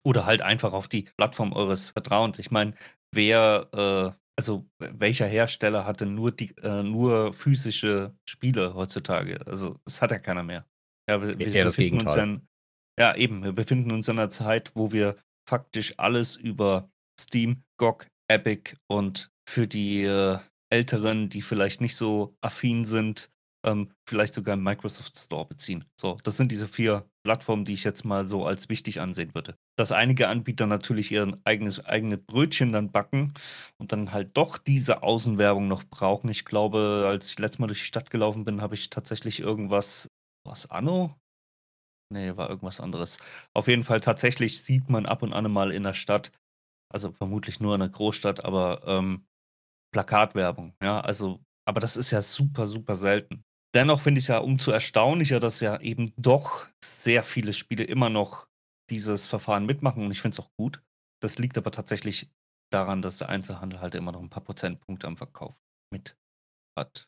[0.05, 2.37] oder halt einfach auf die Plattform eures Vertrauens.
[2.37, 2.73] Ich meine,
[3.13, 9.39] wer, äh, also welcher Hersteller hatte nur die, äh, nur physische Spiele heutzutage?
[9.47, 10.65] Also es hat ja keiner mehr.
[11.09, 12.23] Ja, wir, wir das befinden uns ja, Gegenteil.
[12.23, 12.47] in,
[12.99, 15.15] ja, eben, wir befinden uns in einer Zeit, wo wir
[15.47, 20.39] faktisch alles über Steam, GOG, Epic und für die äh,
[20.69, 23.29] Älteren, die vielleicht nicht so affin sind,
[23.65, 25.85] ähm, vielleicht sogar im Microsoft Store beziehen.
[25.99, 29.55] So, das sind diese vier Plattformen, die ich jetzt mal so als wichtig ansehen würde.
[29.77, 33.33] Dass einige Anbieter natürlich ihr eigenes eigene Brötchen dann backen
[33.79, 36.29] und dann halt doch diese Außenwerbung noch brauchen.
[36.29, 40.07] Ich glaube, als ich letztes Mal durch die Stadt gelaufen bin, habe ich tatsächlich irgendwas,
[40.45, 41.15] was Anno?
[42.13, 43.17] Nee, war irgendwas anderes.
[43.53, 46.31] Auf jeden Fall tatsächlich sieht man ab und an mal in der Stadt,
[46.93, 49.25] also vermutlich nur in einer Großstadt, aber ähm,
[49.95, 53.45] Plakatwerbung, ja, also, aber das ist ja super, super selten.
[53.73, 58.49] Dennoch finde ich ja umso erstaunlicher, dass ja eben doch sehr viele Spiele immer noch
[58.89, 60.83] dieses Verfahren mitmachen und ich finde es auch gut.
[61.21, 62.29] Das liegt aber tatsächlich
[62.73, 65.55] daran, dass der Einzelhandel halt immer noch ein paar Prozentpunkte am Verkauf
[65.93, 66.17] mit
[66.77, 67.07] hat.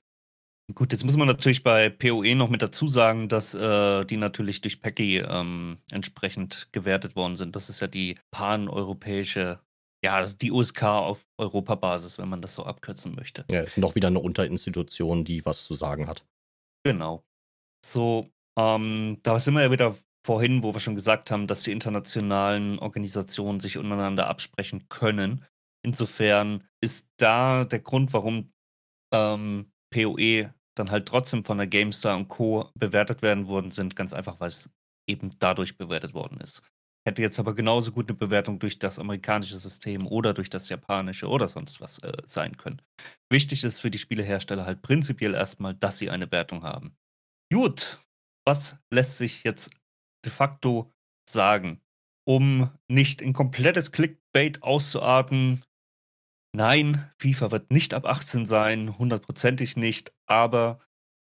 [0.73, 4.61] Gut, jetzt muss man natürlich bei PoE noch mit dazu sagen, dass äh, die natürlich
[4.61, 7.57] durch PEGI ähm, entsprechend gewertet worden sind.
[7.57, 9.59] Das ist ja die pan-europäische,
[10.03, 13.45] ja, das die USK auf Europabasis, wenn man das so abkürzen möchte.
[13.51, 16.25] Ja, ist noch wieder eine Unterinstitution, die was zu sagen hat.
[16.83, 17.23] Genau.
[17.85, 19.95] So, ähm, da sind wir ja wieder
[20.25, 25.45] vorhin, wo wir schon gesagt haben, dass die internationalen Organisationen sich untereinander absprechen können.
[25.85, 28.51] Insofern ist da der Grund, warum
[29.13, 32.69] ähm, PoE dann halt trotzdem von der GameStar und Co.
[32.75, 34.69] bewertet werden worden sind, ganz einfach, weil es
[35.07, 36.61] eben dadurch bewertet worden ist.
[37.07, 41.29] Hätte jetzt aber genauso gut eine Bewertung durch das amerikanische System oder durch das japanische
[41.29, 42.81] oder sonst was äh, sein können.
[43.31, 46.97] Wichtig ist für die Spielehersteller halt prinzipiell erstmal, dass sie eine Wertung haben.
[47.49, 47.97] Gut,
[48.45, 49.71] was lässt sich jetzt
[50.25, 50.91] de facto
[51.29, 51.79] sagen,
[52.27, 55.63] um nicht in komplettes Clickbait auszuarten?
[56.53, 60.81] Nein, FIFA wird nicht ab 18 sein, hundertprozentig nicht, aber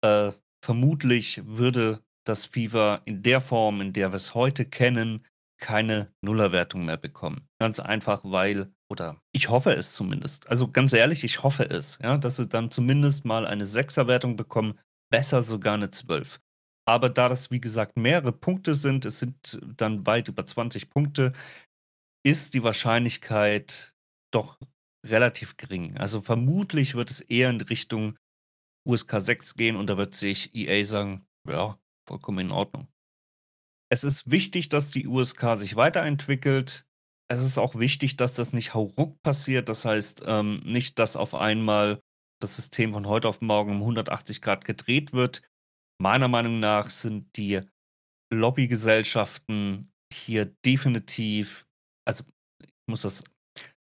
[0.05, 5.25] äh, vermutlich würde das FIFA in der Form, in der wir es heute kennen,
[5.59, 7.49] keine Nullerwertung mehr bekommen.
[7.61, 10.49] Ganz einfach, weil, oder ich hoffe es zumindest.
[10.49, 14.79] Also ganz ehrlich, ich hoffe es, ja, dass sie dann zumindest mal eine Sechserwertung bekommen,
[15.11, 16.41] besser sogar eine 12.
[16.87, 21.33] Aber da das, wie gesagt, mehrere Punkte sind, es sind dann weit über 20 Punkte,
[22.25, 23.95] ist die Wahrscheinlichkeit
[24.33, 24.59] doch
[25.07, 25.97] relativ gering.
[25.97, 28.17] Also vermutlich wird es eher in Richtung
[28.87, 31.79] USK 6 gehen und da wird sich EA sagen, ja,
[32.09, 32.89] vollkommen in Ordnung.
[33.91, 36.87] Es ist wichtig, dass die USK sich weiterentwickelt.
[37.31, 39.69] Es ist auch wichtig, dass das nicht hauruck passiert.
[39.69, 42.01] Das heißt, ähm, nicht, dass auf einmal
[42.41, 45.43] das System von heute auf morgen um 180 Grad gedreht wird.
[46.01, 47.61] Meiner Meinung nach sind die
[48.33, 51.67] Lobbygesellschaften hier definitiv,
[52.07, 52.25] also
[52.63, 53.25] ich muss das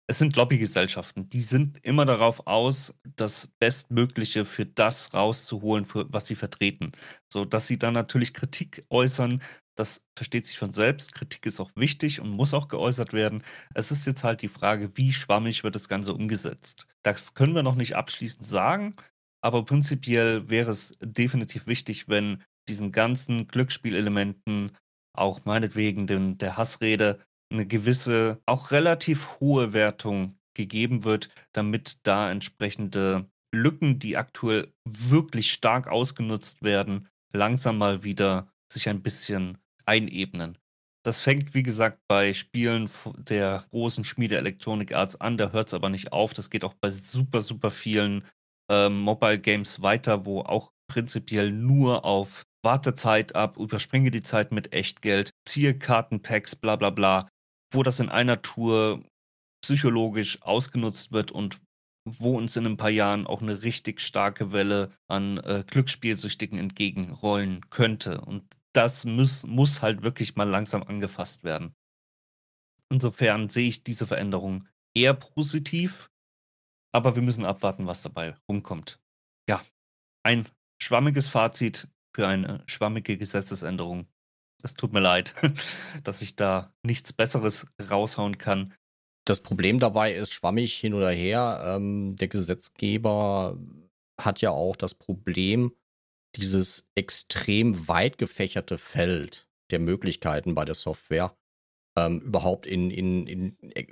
[0.09, 6.29] es sind Lobbygesellschaften, die sind immer darauf aus, das Bestmögliche für das rauszuholen, für was
[6.29, 6.93] sie vertreten.
[7.33, 9.43] So dass sie dann natürlich Kritik äußern,
[9.77, 11.15] das versteht sich von selbst.
[11.15, 13.43] Kritik ist auch wichtig und muss auch geäußert werden.
[13.75, 16.87] Es ist jetzt halt die Frage, wie schwammig wird das Ganze umgesetzt.
[17.03, 18.97] Das können wir noch nicht abschließend sagen,
[19.43, 24.77] aber prinzipiell wäre es definitiv wichtig, wenn diesen ganzen Glücksspielelementen
[25.17, 27.21] auch meinetwegen den, der Hassrede
[27.53, 35.53] eine gewisse, auch relativ hohe Wertung gegeben wird, damit da entsprechende Lücken, die aktuell wirklich
[35.53, 40.59] stark ausgenutzt werden, langsam mal wieder sich ein bisschen einebnen.
[41.05, 45.75] Das fängt, wie gesagt, bei Spielen der großen Schmiede Electronic Arts an, da hört es
[45.75, 46.35] aber nicht auf.
[46.35, 48.25] Das geht auch bei super, super vielen
[48.69, 54.73] ähm, Mobile Games weiter, wo auch prinzipiell nur auf Wartezeit ab, überspringe die Zeit mit
[54.73, 57.29] Echtgeld, ziehe Kartenpacks, bla bla bla
[57.73, 59.05] wo das in einer Tour
[59.63, 61.61] psychologisch ausgenutzt wird und
[62.09, 67.69] wo uns in ein paar Jahren auch eine richtig starke Welle an äh, Glücksspielsüchtigen entgegenrollen
[67.71, 68.21] könnte.
[68.21, 68.45] Und
[68.77, 71.75] das muss, muss halt wirklich mal langsam angefasst werden.
[72.91, 76.11] Insofern sehe ich diese Veränderung eher positiv,
[76.93, 79.01] aber wir müssen abwarten, was dabei rumkommt.
[79.49, 79.65] Ja,
[80.23, 80.49] ein
[80.81, 84.09] schwammiges Fazit für eine schwammige Gesetzesänderung
[84.63, 85.35] es tut mir leid,
[86.05, 88.75] dass ich da nichts Besseres raushauen kann.
[89.25, 93.59] Das Problem dabei ist, schwammig hin oder her, ähm, der Gesetzgeber
[94.21, 95.73] hat ja auch das Problem,
[96.37, 101.37] dieses extrem weit gefächerte Feld der Möglichkeiten bei der Software
[101.97, 103.87] ähm, überhaupt in, in, in äh,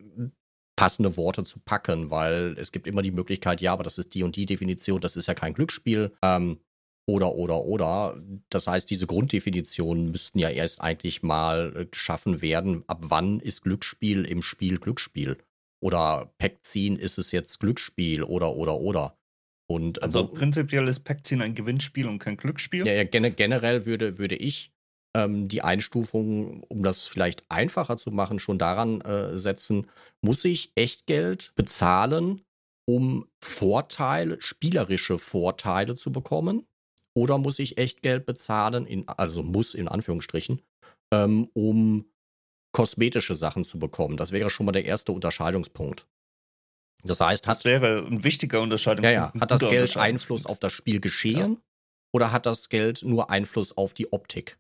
[0.77, 4.23] passende Worte zu packen, weil es gibt immer die Möglichkeit, ja, aber das ist die
[4.23, 6.13] und die Definition, das ist ja kein Glücksspiel.
[6.23, 6.59] Ähm,
[7.07, 8.21] oder, oder, oder.
[8.49, 12.85] Das heißt, diese Grunddefinitionen müssten ja erst eigentlich mal äh, geschaffen werden.
[12.87, 15.37] Ab wann ist Glücksspiel im Spiel Glücksspiel?
[15.83, 19.19] Oder Packziehen ist es jetzt Glücksspiel oder, oder, oder.
[19.67, 22.87] Und, also wo, prinzipiell ist Packziehen ein Gewinnspiel und kein Glücksspiel?
[22.87, 24.73] Ja, ja generell würde, würde ich
[25.17, 29.87] ähm, die Einstufung, um das vielleicht einfacher zu machen, schon daran äh, setzen,
[30.21, 32.43] muss ich Echtgeld bezahlen,
[32.87, 36.67] um Vorteile, spielerische Vorteile zu bekommen?
[37.17, 40.61] Oder muss ich echt Geld bezahlen, in, also muss in Anführungsstrichen,
[41.13, 42.07] ähm, um
[42.73, 44.17] kosmetische Sachen zu bekommen?
[44.17, 46.09] Das wäre schon mal der erste Unterscheidungspunkt.
[47.05, 47.57] Das heißt, hat.
[47.57, 49.15] Das wäre ein wichtiger Unterscheidungspunkt.
[49.15, 49.41] Ja, ja.
[49.41, 51.61] Hat das Geld Einfluss auf das Spielgeschehen ja.
[52.13, 54.59] oder hat das Geld nur Einfluss auf die Optik?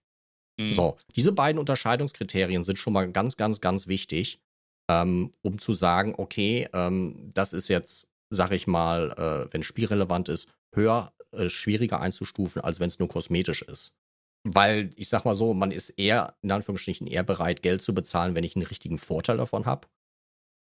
[0.59, 0.73] Mhm.
[0.73, 4.41] So, diese beiden Unterscheidungskriterien sind schon mal ganz, ganz, ganz wichtig,
[4.91, 10.29] ähm, um zu sagen, okay, ähm, das ist jetzt, sag ich mal, äh, wenn spielrelevant
[10.29, 13.95] ist, höher äh, schwieriger einzustufen, als wenn es nur kosmetisch ist.
[14.47, 18.37] Weil ich sag mal so, man ist eher, in Anführungsstrichen, eher bereit, Geld zu bezahlen,
[18.37, 19.89] wenn ich einen richtigen Vorteil davon habe.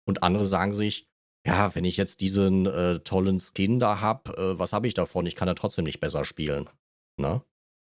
[0.04, 1.08] Und andere sagen sich,
[1.46, 5.26] ja, wenn ich jetzt diesen äh, tollen Skin da habe, äh, was habe ich davon?
[5.26, 6.68] Ich kann ja trotzdem nicht besser spielen.
[7.16, 7.42] Ne?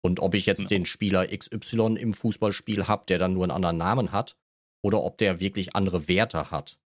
[0.02, 0.68] Und ob ich jetzt ja.
[0.68, 4.36] den Spieler XY im Fußballspiel habe, der dann nur einen anderen Namen hat,
[4.82, 6.78] oder ob der wirklich andere Werte hat.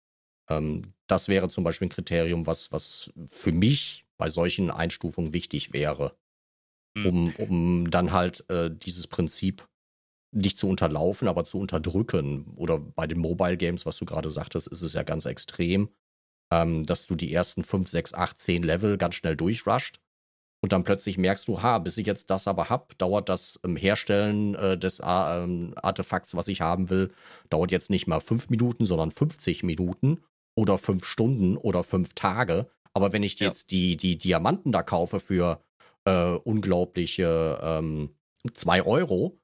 [0.50, 5.74] Ähm, das wäre zum Beispiel ein Kriterium, was, was für mich bei solchen Einstufungen wichtig
[5.74, 6.16] wäre,
[6.96, 7.06] mhm.
[7.06, 9.68] um, um dann halt äh, dieses Prinzip
[10.32, 12.54] nicht zu unterlaufen, aber zu unterdrücken.
[12.56, 15.90] Oder bei den Mobile Games, was du gerade sagtest, ist es ja ganz extrem,
[16.62, 20.00] ähm, dass du die ersten 5, 6, 8, 10 Level ganz schnell durchrusht
[20.64, 23.76] und dann plötzlich merkst du, ha, bis ich jetzt das aber hab, dauert das ähm,
[23.76, 27.12] Herstellen äh, des äh, Artefakts, was ich haben will,
[27.50, 30.24] dauert jetzt nicht mal 5 Minuten, sondern 50 Minuten
[30.56, 32.68] oder 5 Stunden oder 5 Tage.
[32.94, 33.48] Aber wenn ich ja.
[33.48, 35.62] jetzt die, die Diamanten da kaufe für
[36.06, 37.60] äh, unglaubliche
[38.54, 39.38] 2 ähm, Euro,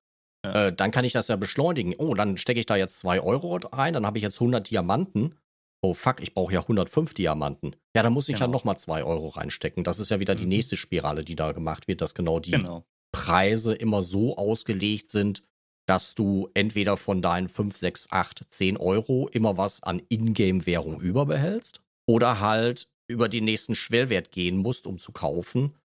[0.46, 0.68] ja.
[0.68, 1.96] äh, dann kann ich das ja beschleunigen.
[1.98, 5.36] Oh, dann stecke ich da jetzt 2 Euro rein, dann habe ich jetzt 100 Diamanten.
[5.82, 7.76] Oh fuck, ich brauche ja 105 Diamanten.
[7.96, 8.48] Ja, dann muss ich genau.
[8.48, 9.84] ja nochmal 2 Euro reinstecken.
[9.84, 10.40] Das ist ja wieder mhm.
[10.40, 12.86] die nächste Spirale, die da gemacht wird, dass genau die genau.
[13.12, 15.44] Preise immer so ausgelegt sind,
[15.88, 21.82] dass du entweder von deinen 5, 6, 8, 10 Euro immer was an Ingame-Währung überbehältst
[22.08, 25.76] oder halt über den nächsten Schwellwert gehen musst, um zu kaufen.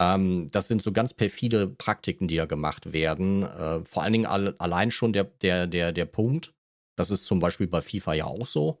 [0.00, 3.42] Ähm, das sind so ganz perfide Praktiken, die da gemacht werden.
[3.42, 6.54] Äh, vor allen Dingen all, allein schon der, der, der, der Punkt,
[6.96, 8.78] das ist zum Beispiel bei FIFA ja auch so.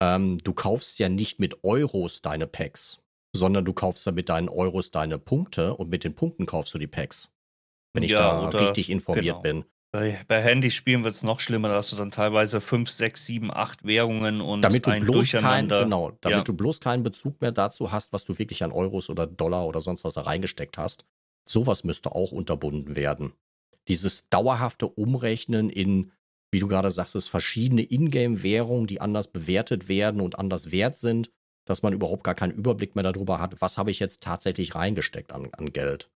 [0.00, 3.00] Ähm, du kaufst ja nicht mit Euros deine Packs,
[3.34, 6.78] sondern du kaufst ja mit deinen Euros deine Punkte und mit den Punkten kaufst du
[6.78, 7.30] die Packs.
[7.94, 9.42] Wenn ich ja, da richtig informiert genau.
[9.42, 9.64] bin.
[9.92, 13.50] Bei, bei Handyspielen wird es noch schlimmer, da hast du dann teilweise 5, 6, 7,
[13.52, 16.44] 8 Währungen und damit du ein bloß kein, genau, damit ja.
[16.44, 19.80] du bloß keinen Bezug mehr dazu hast, was du wirklich an Euros oder Dollar oder
[19.80, 21.06] sonst was da reingesteckt hast.
[21.44, 23.32] Sowas müsste auch unterbunden werden.
[23.88, 26.12] Dieses dauerhafte Umrechnen in,
[26.52, 31.30] wie du gerade sagst, es verschiedene Ingame-Währungen, die anders bewertet werden und anders wert sind,
[31.66, 35.32] dass man überhaupt gar keinen Überblick mehr darüber hat, was habe ich jetzt tatsächlich reingesteckt
[35.32, 36.10] an, an Geld.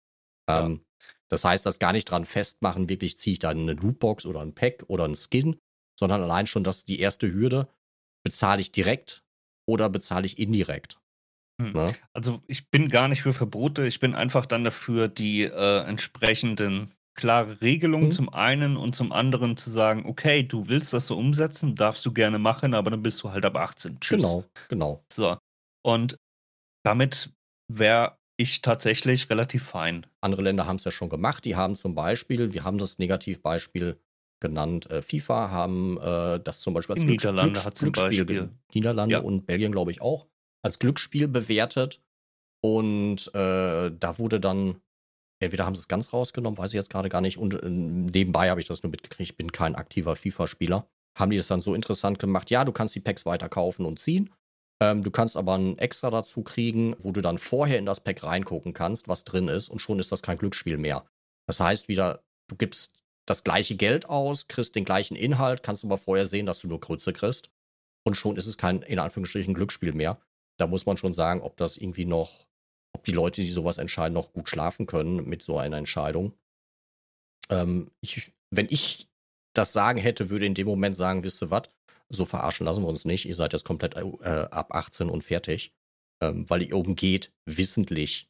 [0.47, 0.65] Ja.
[0.65, 0.82] Ähm,
[1.29, 4.53] das heißt, das gar nicht dran festmachen, wirklich ziehe ich da eine Lootbox oder ein
[4.53, 5.57] Pack oder ein Skin,
[5.99, 7.67] sondern allein schon, dass die erste Hürde,
[8.23, 9.23] bezahle ich direkt
[9.67, 10.99] oder bezahle ich indirekt.
[11.61, 11.73] Hm.
[11.73, 11.95] Ne?
[12.13, 16.93] Also ich bin gar nicht für Verbote, ich bin einfach dann dafür, die äh, entsprechenden
[17.14, 18.12] klare Regelungen hm.
[18.12, 22.14] zum einen und zum anderen zu sagen, okay, du willst das so umsetzen, darfst du
[22.14, 23.99] gerne machen, aber dann bist du halt ab 18.
[23.99, 24.22] Tschüss.
[24.22, 25.03] Genau, genau.
[25.12, 25.38] So.
[25.84, 26.18] Und
[26.84, 27.32] damit
[27.68, 30.05] wäre ich tatsächlich relativ fein.
[30.22, 31.45] Andere Länder haben es ja schon gemacht.
[31.45, 33.99] Die haben zum Beispiel, wir haben das Negativbeispiel
[34.39, 38.26] genannt, äh, FIFA haben äh, das zum Beispiel als Glücks Niederlande Glücks hat zum Glücksspiel,
[38.26, 38.49] Beispiel.
[38.74, 39.20] Niederlande ja.
[39.22, 40.28] und Belgien, glaube ich, auch,
[40.64, 42.01] als Glücksspiel bewertet.
[42.64, 44.82] Und äh, da wurde dann,
[45.41, 47.37] entweder haben sie es ganz rausgenommen, weiß ich jetzt gerade gar nicht.
[47.37, 50.87] Und äh, nebenbei habe ich das nur mitgekriegt, ich bin kein aktiver FIFA-Spieler.
[51.17, 53.99] Haben die das dann so interessant gemacht, ja, du kannst die Packs weiter kaufen und
[53.99, 54.29] ziehen.
[54.81, 58.23] Ähm, du kannst aber ein extra dazu kriegen, wo du dann vorher in das Pack
[58.23, 61.05] reingucken kannst, was drin ist, und schon ist das kein Glücksspiel mehr.
[61.47, 65.97] Das heißt wieder, du gibst das gleiche Geld aus, kriegst den gleichen Inhalt, kannst aber
[65.97, 67.51] vorher sehen, dass du nur Krütze kriegst.
[68.03, 70.19] Und schon ist es kein, in Anführungsstrichen, Glücksspiel mehr.
[70.57, 72.47] Da muss man schon sagen, ob das irgendwie noch,
[72.93, 76.33] ob die Leute, die sowas entscheiden, noch gut schlafen können mit so einer Entscheidung.
[77.49, 79.09] Ähm, ich, wenn ich
[79.53, 81.63] das sagen hätte, würde in dem Moment sagen, wisst ihr was,
[82.09, 83.25] so verarschen lassen wir uns nicht.
[83.25, 85.73] Ihr seid jetzt komplett äh, ab 18 und fertig.
[86.21, 88.29] Ähm, weil ihr oben geht, wissentlich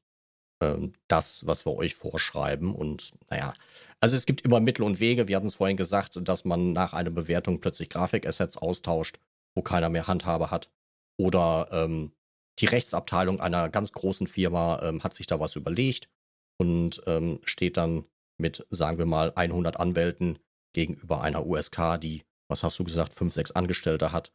[0.64, 2.74] ähm, das, was wir euch vorschreiben.
[2.74, 3.54] Und naja,
[4.00, 5.28] also es gibt immer Mittel und Wege.
[5.28, 9.20] Wir hatten es vorhin gesagt, dass man nach einer Bewertung plötzlich Grafikassets austauscht,
[9.56, 10.70] wo keiner mehr Handhabe hat.
[11.18, 12.14] Oder ähm,
[12.62, 16.10] die Rechtsabteilung einer ganz großen Firma ähm, hat sich da was überlegt
[16.58, 18.06] und ähm, steht dann
[18.38, 20.40] mit, sagen wir mal, 100 Anwälten
[20.74, 24.32] gegenüber einer USK, die was hast du gesagt, fünf, sechs Angestellte hat.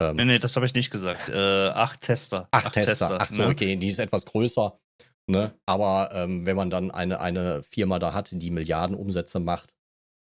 [0.00, 1.28] Ähm, nee, nee, das habe ich nicht gesagt.
[1.28, 2.48] Äh, acht Tester.
[2.50, 2.90] Acht, acht Tester.
[2.90, 3.18] Tester.
[3.20, 3.48] Ach so, ne?
[3.48, 4.78] okay, die ist etwas größer.
[5.26, 5.54] Ne?
[5.66, 9.74] Aber ähm, wenn man dann eine, eine Firma da hat, die Milliarden Umsätze macht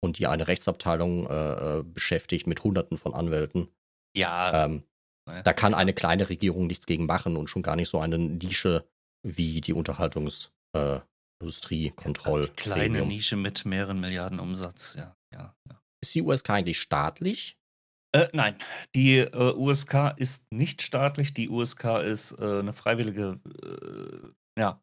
[0.00, 3.68] und die eine Rechtsabteilung äh, äh beschäftigt mit Hunderten von Anwälten,
[4.16, 4.84] ja, ähm,
[5.26, 8.86] da kann eine kleine Regierung nichts gegen machen und schon gar nicht so eine Nische
[9.22, 12.48] wie die Unterhaltungsindustrie, äh, Kontroll.
[12.56, 15.80] Kleine Nische mit mehreren Milliarden Umsatz, ja, ja, ja.
[16.02, 17.56] Ist die USK eigentlich staatlich?
[18.14, 18.56] Äh, nein,
[18.94, 21.34] die äh, USK ist nicht staatlich.
[21.34, 24.80] Die USK ist äh, eine freiwillige, äh, ja,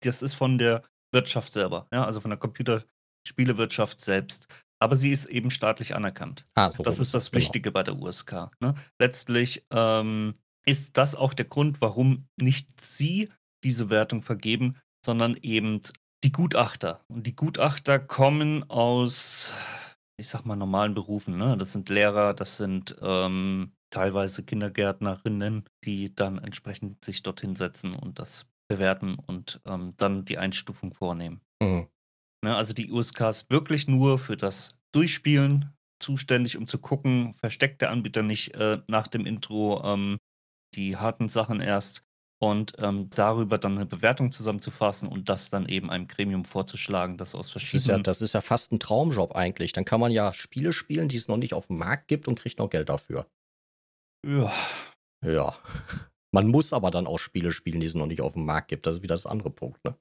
[0.00, 0.82] das ist von der
[1.12, 4.48] Wirtschaft selber, ja, also von der Computerspielewirtschaft selbst.
[4.84, 6.44] Aber sie ist eben staatlich anerkannt.
[6.54, 7.40] Ah, so das ist das genau.
[7.40, 8.50] Wichtige bei der USK.
[8.60, 8.74] Ne?
[9.00, 10.34] Letztlich ähm,
[10.66, 13.30] ist das auch der Grund, warum nicht sie
[13.64, 15.80] diese Wertung vergeben, sondern eben
[16.22, 17.00] die Gutachter.
[17.08, 19.54] Und die Gutachter kommen aus
[20.16, 21.38] ich sag mal, normalen Berufen.
[21.38, 21.56] Ne?
[21.56, 28.18] Das sind Lehrer, das sind ähm, teilweise Kindergärtnerinnen, die dann entsprechend sich dorthin setzen und
[28.18, 31.40] das bewerten und ähm, dann die Einstufung vornehmen.
[31.62, 31.88] Mhm.
[32.44, 32.56] Ne?
[32.56, 37.90] Also die USK ist wirklich nur für das Durchspielen zuständig, um zu gucken, versteckt der
[37.90, 40.18] Anbieter nicht äh, nach dem Intro ähm,
[40.74, 42.04] die harten Sachen erst
[42.40, 47.34] und ähm, darüber dann eine Bewertung zusammenzufassen und das dann eben einem Gremium vorzuschlagen, das
[47.34, 47.82] aus verschiedenen.
[47.82, 49.72] Das ist, ja, das ist ja fast ein Traumjob eigentlich.
[49.72, 52.38] Dann kann man ja Spiele spielen, die es noch nicht auf dem Markt gibt und
[52.38, 53.26] kriegt noch Geld dafür.
[54.26, 54.52] Ja.
[55.24, 55.56] Ja.
[56.32, 58.86] Man muss aber dann auch Spiele spielen, die es noch nicht auf dem Markt gibt.
[58.86, 59.96] Das ist wieder das andere Punkt, ne?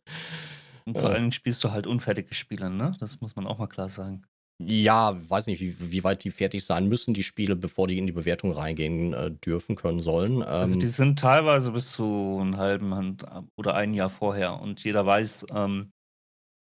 [0.85, 2.91] Und vor allem spielst du halt unfertige Spiele, ne?
[2.99, 4.25] Das muss man auch mal klar sagen.
[4.59, 8.05] Ja, weiß nicht, wie, wie weit die fertig sein müssen, die Spiele, bevor die in
[8.05, 10.43] die Bewertung reingehen äh, dürfen, können, sollen.
[10.43, 13.17] Also die ähm sind teilweise bis zu einem halben
[13.55, 15.91] oder ein Jahr vorher und jeder weiß, ähm,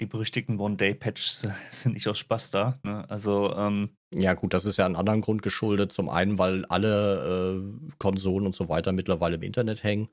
[0.01, 2.81] die berüchtigten One-Day-Patches sind nicht aus Spaß da.
[2.83, 3.09] Ne?
[3.09, 5.93] Also ähm, ja gut, das ist ja einen anderen Grund geschuldet.
[5.93, 10.09] Zum einen, weil alle äh, Konsolen und so weiter mittlerweile im Internet hängen.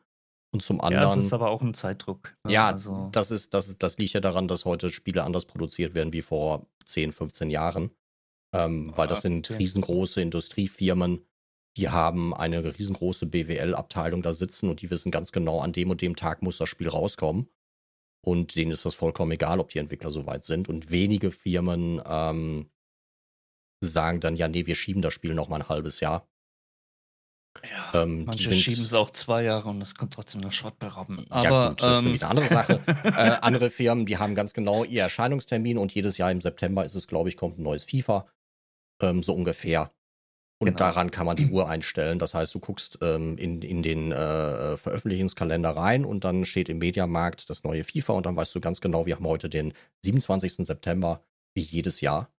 [0.52, 1.04] Und zum anderen.
[1.04, 2.36] Ja, das ist aber auch ein Zeitdruck.
[2.44, 2.54] Ne?
[2.54, 6.12] Ja, also, das, ist, das, das liegt ja daran, dass heute Spiele anders produziert werden
[6.12, 7.92] wie vor 10, 15 Jahren.
[8.52, 11.24] Ähm, weil das sind riesengroße Industriefirmen,
[11.78, 16.02] die haben eine riesengroße BWL-Abteilung da sitzen und die wissen ganz genau, an dem und
[16.02, 17.48] dem Tag muss das Spiel rauskommen.
[18.26, 20.68] Und denen ist das vollkommen egal, ob die Entwickler so weit sind.
[20.68, 22.70] Und wenige Firmen ähm,
[23.82, 26.28] sagen dann, ja, nee, wir schieben das Spiel noch mal ein halbes Jahr.
[27.70, 30.88] Ja, ähm, manche schieben es auch zwei Jahre und es kommt trotzdem noch Schrott bei
[30.88, 31.26] Robben.
[31.30, 32.82] Aber, ja gut, das ähm, ist wieder eine andere Sache.
[33.04, 36.96] äh, andere Firmen, die haben ganz genau ihr Erscheinungstermin und jedes Jahr im September ist
[36.96, 38.28] es, glaube ich, kommt ein neues FIFA.
[39.02, 39.92] Ähm, so ungefähr.
[40.62, 40.78] Und genau.
[40.78, 42.20] daran kann man die Uhr einstellen.
[42.20, 46.80] Das heißt, du guckst ähm, in, in den äh, Veröffentlichungskalender rein und dann steht im
[46.80, 50.68] Mediamarkt das neue FIFA und dann weißt du ganz genau, wir haben heute den 27.
[50.68, 52.30] September, wie jedes Jahr.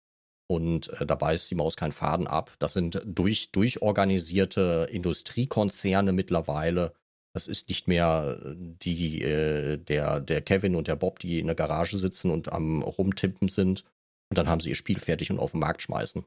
[0.50, 2.56] Und äh, dabei ist die Maus kein Faden ab.
[2.58, 6.92] Das sind durch, durchorganisierte Industriekonzerne mittlerweile.
[7.32, 11.46] Das ist nicht mehr äh, die, äh, der, der Kevin und der Bob, die in
[11.46, 13.84] der Garage sitzen und am Rumtippen sind.
[14.28, 16.24] Und dann haben sie ihr Spiel fertig und auf den Markt schmeißen.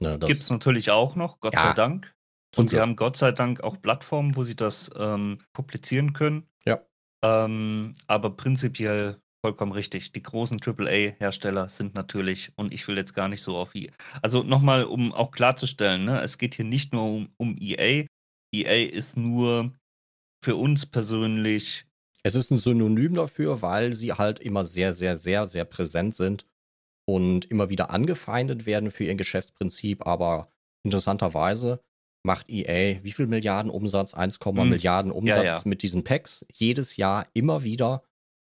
[0.00, 2.12] Ne, Gibt es natürlich auch noch, Gott ja, sei Dank.
[2.56, 6.48] Und sie haben Gott sei Dank auch Plattformen, wo sie das ähm, publizieren können.
[6.64, 6.80] Ja.
[7.22, 10.10] Ähm, aber prinzipiell vollkommen richtig.
[10.10, 13.92] Die großen AAA-Hersteller sind natürlich, und ich will jetzt gar nicht so auf EA.
[14.20, 18.06] Also nochmal, um auch klarzustellen, ne, es geht hier nicht nur um, um EA.
[18.52, 19.72] EA ist nur
[20.42, 21.86] für uns persönlich.
[22.24, 26.44] Es ist ein Synonym dafür, weil sie halt immer sehr, sehr, sehr, sehr präsent sind
[27.08, 30.50] und immer wieder angefeindet werden für ihr Geschäftsprinzip, aber
[30.82, 31.80] interessanterweise
[32.24, 34.12] macht EA wie viel Milliarden Umsatz?
[34.12, 34.68] 1, hm.
[34.68, 35.62] Milliarden Umsatz ja, ja.
[35.64, 38.02] mit diesen Packs jedes Jahr immer wieder.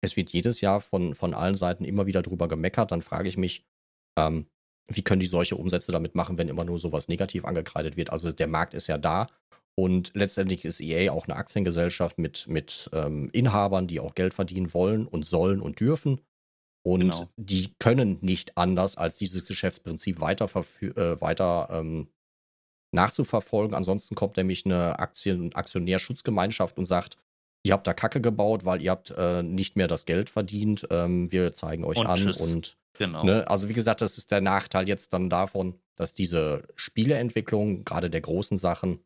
[0.07, 2.93] Es wird jedes Jahr von, von allen Seiten immer wieder drüber gemeckert.
[2.93, 3.65] Dann frage ich mich,
[4.19, 4.47] ähm,
[4.89, 8.11] wie können die solche Umsätze damit machen, wenn immer nur sowas negativ angekreidet wird?
[8.11, 9.27] Also der Markt ist ja da
[9.79, 14.73] und letztendlich ist EA auch eine Aktiengesellschaft mit, mit ähm, Inhabern, die auch Geld verdienen
[14.73, 16.21] wollen und sollen und dürfen.
[16.83, 17.29] Und genau.
[17.37, 20.49] die können nicht anders, als dieses Geschäftsprinzip weiter,
[20.81, 22.09] äh, weiter ähm,
[22.95, 23.75] nachzuverfolgen.
[23.75, 27.19] Ansonsten kommt nämlich eine Aktien Aktionärschutzgemeinschaft und sagt,
[27.67, 30.87] ihr habt da Kacke gebaut, weil ihr habt äh, nicht mehr das Geld verdient.
[30.91, 32.17] Ähm, wir zeigen euch und an.
[32.17, 32.41] Tschüss.
[32.41, 33.25] Und genau.
[33.25, 38.09] Ne, also wie gesagt, das ist der Nachteil jetzt dann davon, dass diese Spieleentwicklung, gerade
[38.09, 39.01] der großen Sachen,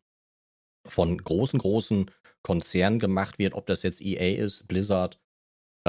[0.86, 2.10] von großen, großen
[2.42, 5.18] Konzernen gemacht wird, ob das jetzt EA ist, Blizzard,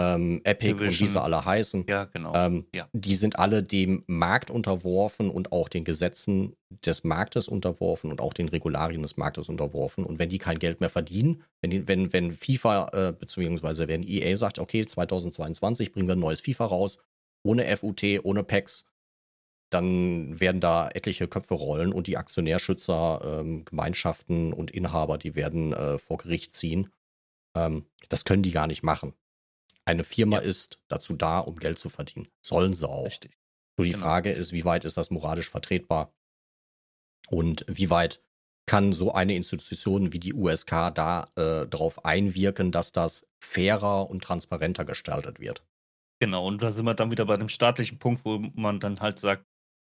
[0.01, 0.87] ähm, Epic Division.
[0.87, 1.85] und wie sie alle heißen.
[1.87, 2.33] Ja, genau.
[2.35, 2.87] Ähm, ja.
[2.93, 8.33] Die sind alle dem Markt unterworfen und auch den Gesetzen des Marktes unterworfen und auch
[8.33, 10.05] den Regularien des Marktes unterworfen.
[10.05, 14.03] Und wenn die kein Geld mehr verdienen, wenn, die, wenn, wenn FIFA äh, beziehungsweise wenn
[14.03, 16.97] EA sagt, okay, 2022 bringen wir ein neues FIFA raus,
[17.43, 18.85] ohne FUT, ohne PAX,
[19.71, 25.73] dann werden da etliche Köpfe rollen und die Aktionärschützer, ähm, Gemeinschaften und Inhaber, die werden
[25.73, 26.89] äh, vor Gericht ziehen.
[27.55, 29.13] Ähm, das können die gar nicht machen.
[29.85, 30.43] Eine Firma ja.
[30.43, 32.27] ist dazu da, um Geld zu verdienen.
[32.41, 33.05] Sollen sie auch.
[33.05, 33.37] Richtig.
[33.77, 34.03] Nur die genau.
[34.03, 36.13] Frage ist, wie weit ist das moralisch vertretbar?
[37.29, 38.21] Und wie weit
[38.67, 44.23] kann so eine Institution wie die USK da äh, darauf einwirken, dass das fairer und
[44.23, 45.65] transparenter gestaltet wird?
[46.21, 49.17] Genau, und da sind wir dann wieder bei dem staatlichen Punkt, wo man dann halt
[49.17, 49.45] sagt,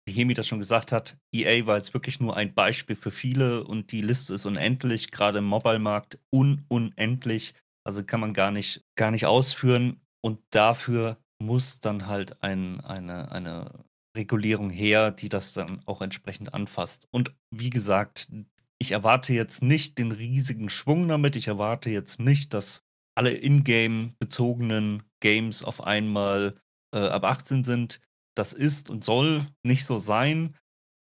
[0.06, 3.64] wie Hemi das schon gesagt hat, EA war jetzt wirklich nur ein Beispiel für viele
[3.64, 7.54] und die Liste ist unendlich, gerade im Mobile-Markt un unendlich.
[7.86, 10.00] Also kann man gar nicht, gar nicht ausführen.
[10.22, 13.84] Und dafür muss dann halt ein, eine, eine
[14.16, 17.08] Regulierung her, die das dann auch entsprechend anfasst.
[17.10, 18.30] Und wie gesagt,
[18.78, 21.36] ich erwarte jetzt nicht den riesigen Schwung damit.
[21.36, 26.58] Ich erwarte jetzt nicht, dass alle Ingame bezogenen Games auf einmal
[26.94, 28.00] äh, ab 18 sind.
[28.36, 30.56] Das ist und soll nicht so sein.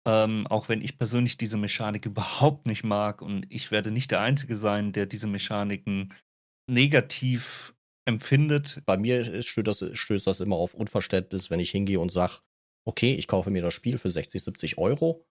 [0.07, 4.21] Ähm, auch wenn ich persönlich diese Mechanik überhaupt nicht mag und ich werde nicht der
[4.21, 6.15] Einzige sein, der diese Mechaniken
[6.69, 8.83] negativ empfindet.
[8.87, 12.39] Bei mir stößt das, stößt das immer auf Unverständnis, wenn ich hingehe und sage,
[12.85, 15.25] okay, ich kaufe mir das Spiel für 60, 70 Euro.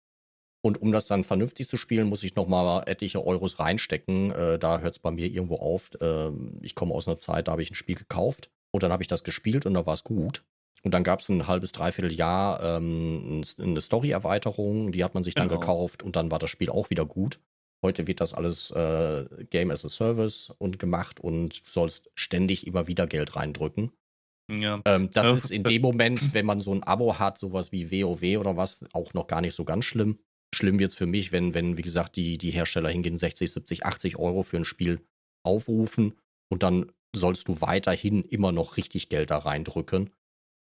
[0.62, 4.32] Und um das dann vernünftig zu spielen, muss ich nochmal etliche Euros reinstecken.
[4.32, 5.92] Äh, da hört es bei mir irgendwo auf.
[6.02, 6.30] Äh,
[6.62, 9.08] ich komme aus einer Zeit, da habe ich ein Spiel gekauft und dann habe ich
[9.08, 10.44] das gespielt und da war es gut.
[10.84, 15.36] Und dann gab es ein halbes, dreiviertel Jahr ähm, eine Story-Erweiterung, die hat man sich
[15.36, 15.60] dann genau.
[15.60, 17.40] gekauft und dann war das Spiel auch wieder gut.
[17.84, 22.66] Heute wird das alles äh, Game as a Service und gemacht und du sollst ständig
[22.66, 23.92] immer wieder Geld reindrücken.
[24.50, 24.82] Ja.
[24.86, 25.36] Ähm, das ja.
[25.36, 28.80] ist in dem Moment, wenn man so ein Abo hat, sowas wie WoW oder was,
[28.94, 30.20] auch noch gar nicht so ganz schlimm.
[30.56, 33.86] Schlimm wird es für mich, wenn, wenn, wie gesagt, die, die Hersteller hingehen, 60, 70,
[33.86, 35.02] 80 Euro für ein Spiel
[35.44, 36.14] aufrufen
[36.50, 40.10] und dann sollst du weiterhin immer noch richtig Geld da reindrücken,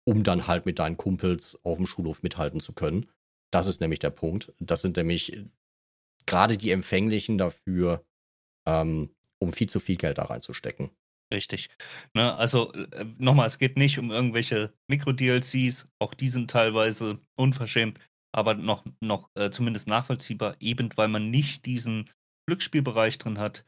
[0.06, 3.08] um dann halt mit deinen Kumpels auf dem Schulhof mithalten zu können.
[3.52, 4.54] Das ist nämlich der Punkt.
[4.60, 5.44] Das sind nämlich
[6.32, 8.06] gerade die Empfänglichen dafür,
[8.66, 10.90] ähm, um viel zu viel Geld da reinzustecken.
[11.34, 11.70] Richtig.
[12.14, 18.00] Ne, also äh, nochmal, es geht nicht um irgendwelche Mikro-DLCs, auch die sind teilweise unverschämt,
[18.34, 22.10] aber noch, noch äh, zumindest nachvollziehbar, eben weil man nicht diesen
[22.48, 23.66] Glücksspielbereich drin hat,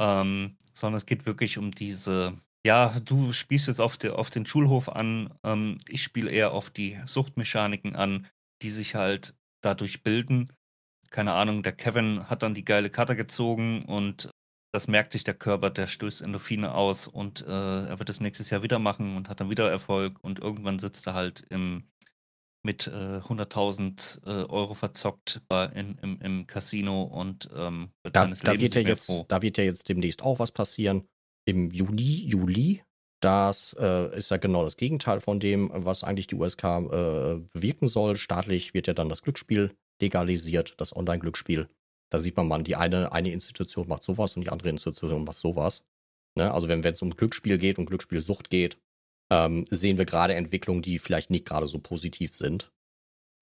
[0.00, 4.46] ähm, sondern es geht wirklich um diese, ja, du spielst jetzt auf, de, auf den
[4.46, 5.34] Schulhof an.
[5.44, 8.28] Ähm, ich spiele eher auf die Suchtmechaniken an,
[8.62, 10.52] die sich halt dadurch bilden.
[11.10, 14.30] Keine Ahnung, der Kevin hat dann die geile Karte gezogen und
[14.72, 18.50] das merkt sich der Körper, der stößt Endorphine aus und äh, er wird es nächstes
[18.50, 21.84] Jahr wieder machen und hat dann wieder Erfolg und irgendwann sitzt er halt im,
[22.62, 28.24] mit äh, 100.000 äh, Euro verzockt bei, in, im, im Casino und ähm, wird da,
[28.24, 29.24] seines da Lebens wird ja jetzt, froh.
[29.28, 31.08] Da wird ja jetzt demnächst auch was passieren.
[31.46, 32.82] Im Juni, Juli,
[33.20, 37.88] das äh, ist ja genau das Gegenteil von dem, was eigentlich die USK äh, bewirken
[37.88, 38.16] soll.
[38.16, 41.68] Staatlich wird ja dann das Glücksspiel legalisiert, das Online-Glücksspiel.
[42.10, 45.36] Da sieht man mal, die eine, eine Institution macht sowas und die andere Institution macht
[45.36, 45.82] sowas.
[46.36, 46.52] Ne?
[46.52, 48.78] Also wenn es um Glücksspiel geht und Glücksspielsucht geht,
[49.32, 52.70] ähm, sehen wir gerade Entwicklungen, die vielleicht nicht gerade so positiv sind.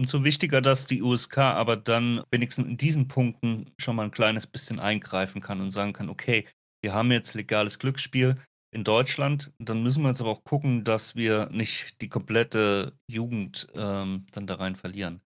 [0.01, 4.47] Umso wichtiger, dass die USK aber dann wenigstens in diesen Punkten schon mal ein kleines
[4.47, 6.47] bisschen eingreifen kann und sagen kann, okay,
[6.83, 8.37] wir haben jetzt legales Glücksspiel
[8.75, 13.69] in Deutschland, dann müssen wir jetzt aber auch gucken, dass wir nicht die komplette Jugend
[13.75, 15.21] ähm, dann da rein verlieren.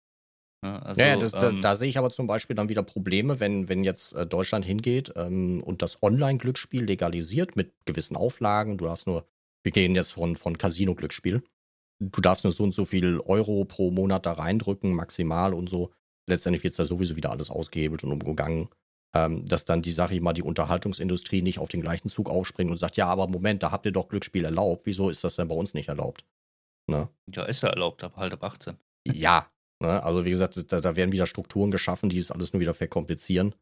[0.63, 0.83] Ne?
[0.85, 3.69] Also, ja, das, ähm, da, da, sehe ich aber zum Beispiel dann wieder Probleme, wenn,
[3.69, 8.79] wenn jetzt äh, Deutschland hingeht ähm, und das Online-Glücksspiel legalisiert mit gewissen Auflagen.
[8.79, 9.25] Du darfst nur,
[9.63, 11.43] wir gehen jetzt von, von Casino-Glücksspiel.
[12.01, 15.93] Du darfst nur so und so viel Euro pro Monat da reindrücken, maximal und so.
[16.27, 18.69] Letztendlich wird es da sowieso wieder alles ausgehebelt und umgegangen.
[19.15, 22.77] Ähm, dass dann die Sache mal die Unterhaltungsindustrie nicht auf den gleichen Zug aufspringt und
[22.77, 24.85] sagt, ja, aber Moment, da habt ihr doch Glücksspiel erlaubt.
[24.85, 26.27] Wieso ist das denn bei uns nicht erlaubt?
[26.87, 27.09] Ne?
[27.35, 28.77] Ja, ist ja erlaubt, aber halt ab 18.
[29.07, 29.51] Ja,
[29.81, 30.03] Ne?
[30.03, 33.55] Also wie gesagt, da, da, werden wieder Strukturen geschaffen, die es alles nur wieder verkomplizieren.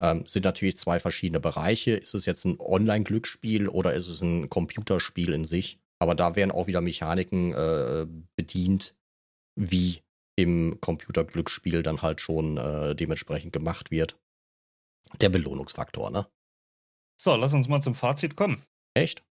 [0.00, 1.92] Ähm, sind natürlich zwei verschiedene Bereiche.
[1.92, 5.80] Ist es jetzt ein Online-Glücksspiel oder ist es ein Computerspiel in sich?
[5.98, 8.06] Aber da werden auch wieder Mechaniken äh,
[8.36, 8.94] bedient,
[9.56, 10.02] wie
[10.36, 14.16] im Computerglücksspiel dann halt schon äh, dementsprechend gemacht wird.
[15.20, 16.28] Der Belohnungsfaktor, ne?
[17.20, 18.62] So, lass uns mal zum Fazit kommen.
[18.94, 19.24] Echt?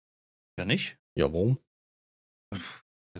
[0.58, 0.96] Ja, nicht?
[1.14, 1.58] Ja, warum?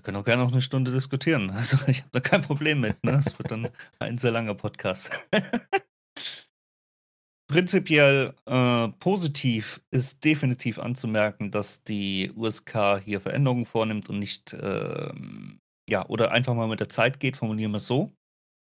[0.04, 1.50] Können auch gerne noch eine Stunde diskutieren.
[1.54, 3.02] Also ich habe da kein Problem mit.
[3.02, 3.22] Ne?
[3.24, 5.10] Es wird dann ein sehr langer Podcast.
[7.50, 15.12] Prinzipiell äh, positiv ist definitiv anzumerken, dass die USK hier Veränderungen vornimmt und nicht, äh,
[15.88, 18.12] ja, oder einfach mal mit der Zeit geht, formulieren wir es so.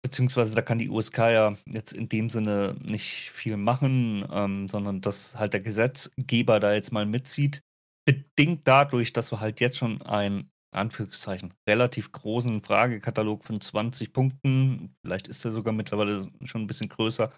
[0.02, 5.00] Beziehungsweise da kann die USK ja jetzt in dem Sinne nicht viel machen, ähm, sondern
[5.00, 7.62] dass halt der Gesetzgeber da jetzt mal mitzieht.
[8.06, 14.94] Bedingt dadurch, dass wir halt jetzt schon ein Anführungszeichen, relativ großen Fragekatalog von 20 Punkten,
[15.02, 17.32] vielleicht ist er sogar mittlerweile schon ein bisschen größer,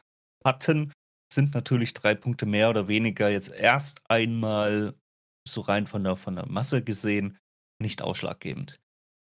[0.44, 0.92] hatten,
[1.32, 4.94] sind natürlich drei Punkte mehr oder weniger jetzt erst einmal
[5.48, 7.38] so rein von der, von der Masse gesehen
[7.80, 8.80] nicht ausschlaggebend.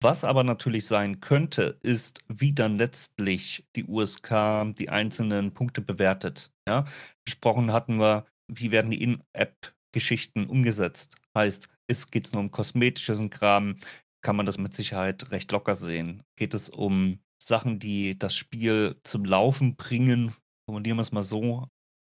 [0.04, 6.52] Was aber natürlich sein könnte, ist, wie dann letztlich die USK die einzelnen Punkte bewertet.
[6.68, 6.86] Ja?
[7.24, 11.18] Besprochen hatten wir, wie werden die In-App-Geschichten umgesetzt.
[11.38, 11.70] Heißt,
[12.12, 13.78] Geht es nur um kosmetisches Kram,
[14.22, 16.24] kann man das mit Sicherheit recht locker sehen.
[16.36, 20.34] Geht es um Sachen, die das Spiel zum Laufen bringen,
[20.66, 21.68] formulieren wir es mal so,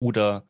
[0.00, 0.46] oder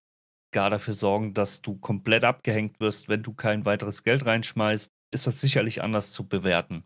[0.52, 5.26] gar dafür sorgen, dass du komplett abgehängt wirst, wenn du kein weiteres Geld reinschmeißt, ist
[5.26, 6.84] das sicherlich anders zu bewerten.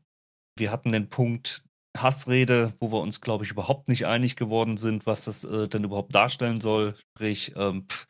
[0.58, 1.64] Wir hatten den Punkt
[1.96, 5.84] Hassrede, wo wir uns, glaube ich, überhaupt nicht einig geworden sind, was das äh, denn
[5.84, 6.94] überhaupt darstellen soll.
[6.96, 8.06] Sprich, ähm, pff,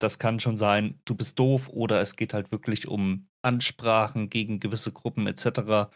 [0.00, 4.60] das kann schon sein, du bist doof oder es geht halt wirklich um Ansprachen gegen
[4.60, 5.90] gewisse Gruppen etc.,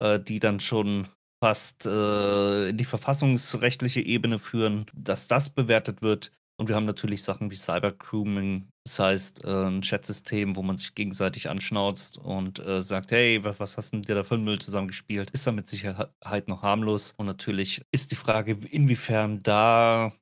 [0.00, 1.08] äh, die dann schon
[1.42, 6.32] fast äh, in die verfassungsrechtliche Ebene führen, dass das bewertet wird.
[6.56, 10.94] Und wir haben natürlich Sachen wie Cybergrooming, das heißt äh, ein Chatsystem, wo man sich
[10.94, 15.30] gegenseitig anschnauzt und äh, sagt, hey, was, hast denn dir da für Müll zusammengespielt?
[15.32, 17.12] Ist da mit Sicherheit noch harmlos.
[17.16, 20.12] Und natürlich ist die Frage, inwiefern da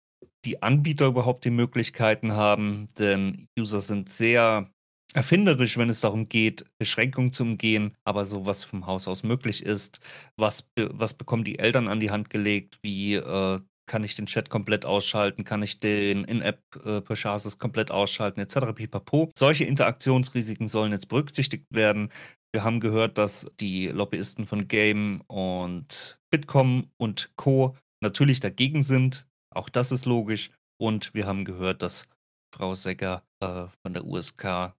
[0.45, 4.71] die Anbieter überhaupt die Möglichkeiten haben, denn User sind sehr
[5.15, 9.65] erfinderisch, wenn es darum geht, Beschränkungen zu umgehen, aber so was vom Haus aus möglich
[9.65, 10.01] ist,
[10.37, 14.49] was, was bekommen die Eltern an die Hand gelegt, wie äh, kann ich den Chat
[14.49, 18.73] komplett ausschalten, kann ich den In-App-Purchases komplett ausschalten, etc.
[18.75, 19.31] Pipapo.
[19.37, 22.11] Solche Interaktionsrisiken sollen jetzt berücksichtigt werden.
[22.53, 27.77] Wir haben gehört, dass die Lobbyisten von Game und Bitkom und Co.
[28.01, 29.27] natürlich dagegen sind.
[29.55, 30.51] Auch das ist logisch.
[30.81, 32.07] Und wir haben gehört, dass
[32.55, 34.75] Frau Segger äh, von der USK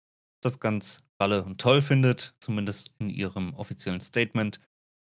[0.45, 4.59] das ganz alle und toll findet, zumindest in ihrem offiziellen Statement.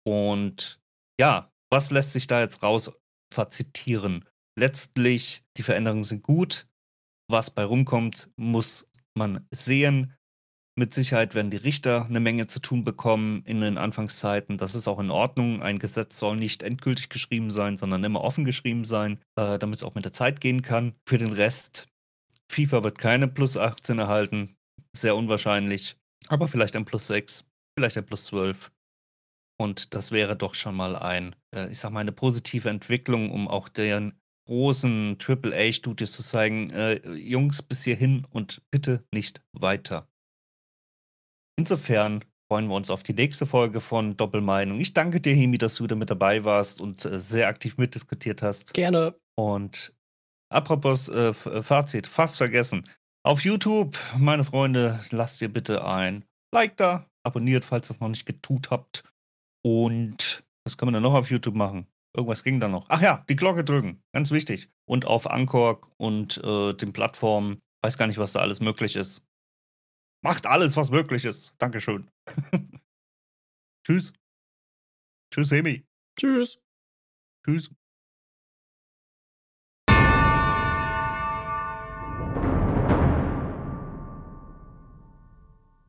[0.06, 0.80] Und
[1.20, 2.92] ja, was lässt sich da jetzt raus
[3.34, 4.26] verzitieren?
[4.58, 6.68] Letztlich, die Veränderungen sind gut.
[7.30, 10.14] Was bei rumkommt, muss man sehen.
[10.78, 14.58] Mit Sicherheit werden die Richter eine Menge zu tun bekommen in den Anfangszeiten.
[14.58, 15.62] Das ist auch in Ordnung.
[15.62, 19.84] Ein Gesetz soll nicht endgültig geschrieben sein, sondern immer offen geschrieben sein, äh, damit es
[19.84, 20.94] auch mit der Zeit gehen kann.
[21.08, 21.88] Für den Rest,
[22.52, 24.58] FIFA wird keine Plus 18 erhalten.
[24.96, 25.98] Sehr unwahrscheinlich.
[26.28, 27.44] Aber vielleicht ein plus 6,
[27.78, 28.72] vielleicht ein plus 12.
[29.58, 33.48] Und das wäre doch schon mal ein, äh, ich sag mal, eine positive Entwicklung, um
[33.48, 40.08] auch den großen AAA-Studios zu zeigen, äh, Jungs, bis hierhin und bitte nicht weiter.
[41.58, 44.80] Insofern freuen wir uns auf die nächste Folge von Doppelmeinung.
[44.80, 48.42] Ich danke dir, Hemi, dass du wieder mit dabei warst und äh, sehr aktiv mitdiskutiert
[48.42, 48.74] hast.
[48.74, 49.16] Gerne.
[49.36, 49.94] Und
[50.50, 52.84] apropos äh, Fazit, fast vergessen.
[53.26, 58.10] Auf YouTube, meine Freunde, lasst ihr bitte ein Like da, abonniert, falls ihr das noch
[58.10, 59.04] nicht getut habt.
[59.64, 61.88] Und was können wir denn noch auf YouTube machen?
[62.16, 62.86] Irgendwas ging da noch.
[62.88, 64.70] Ach ja, die Glocke drücken, ganz wichtig.
[64.88, 69.26] Und auf Anchor und äh, den Plattformen, weiß gar nicht, was da alles möglich ist.
[70.24, 71.56] Macht alles, was möglich ist.
[71.58, 72.08] Dankeschön.
[73.88, 74.14] Tschüss.
[75.34, 75.84] Tschüss, Hemi.
[76.16, 76.60] Tschüss.
[77.44, 77.72] Tschüss.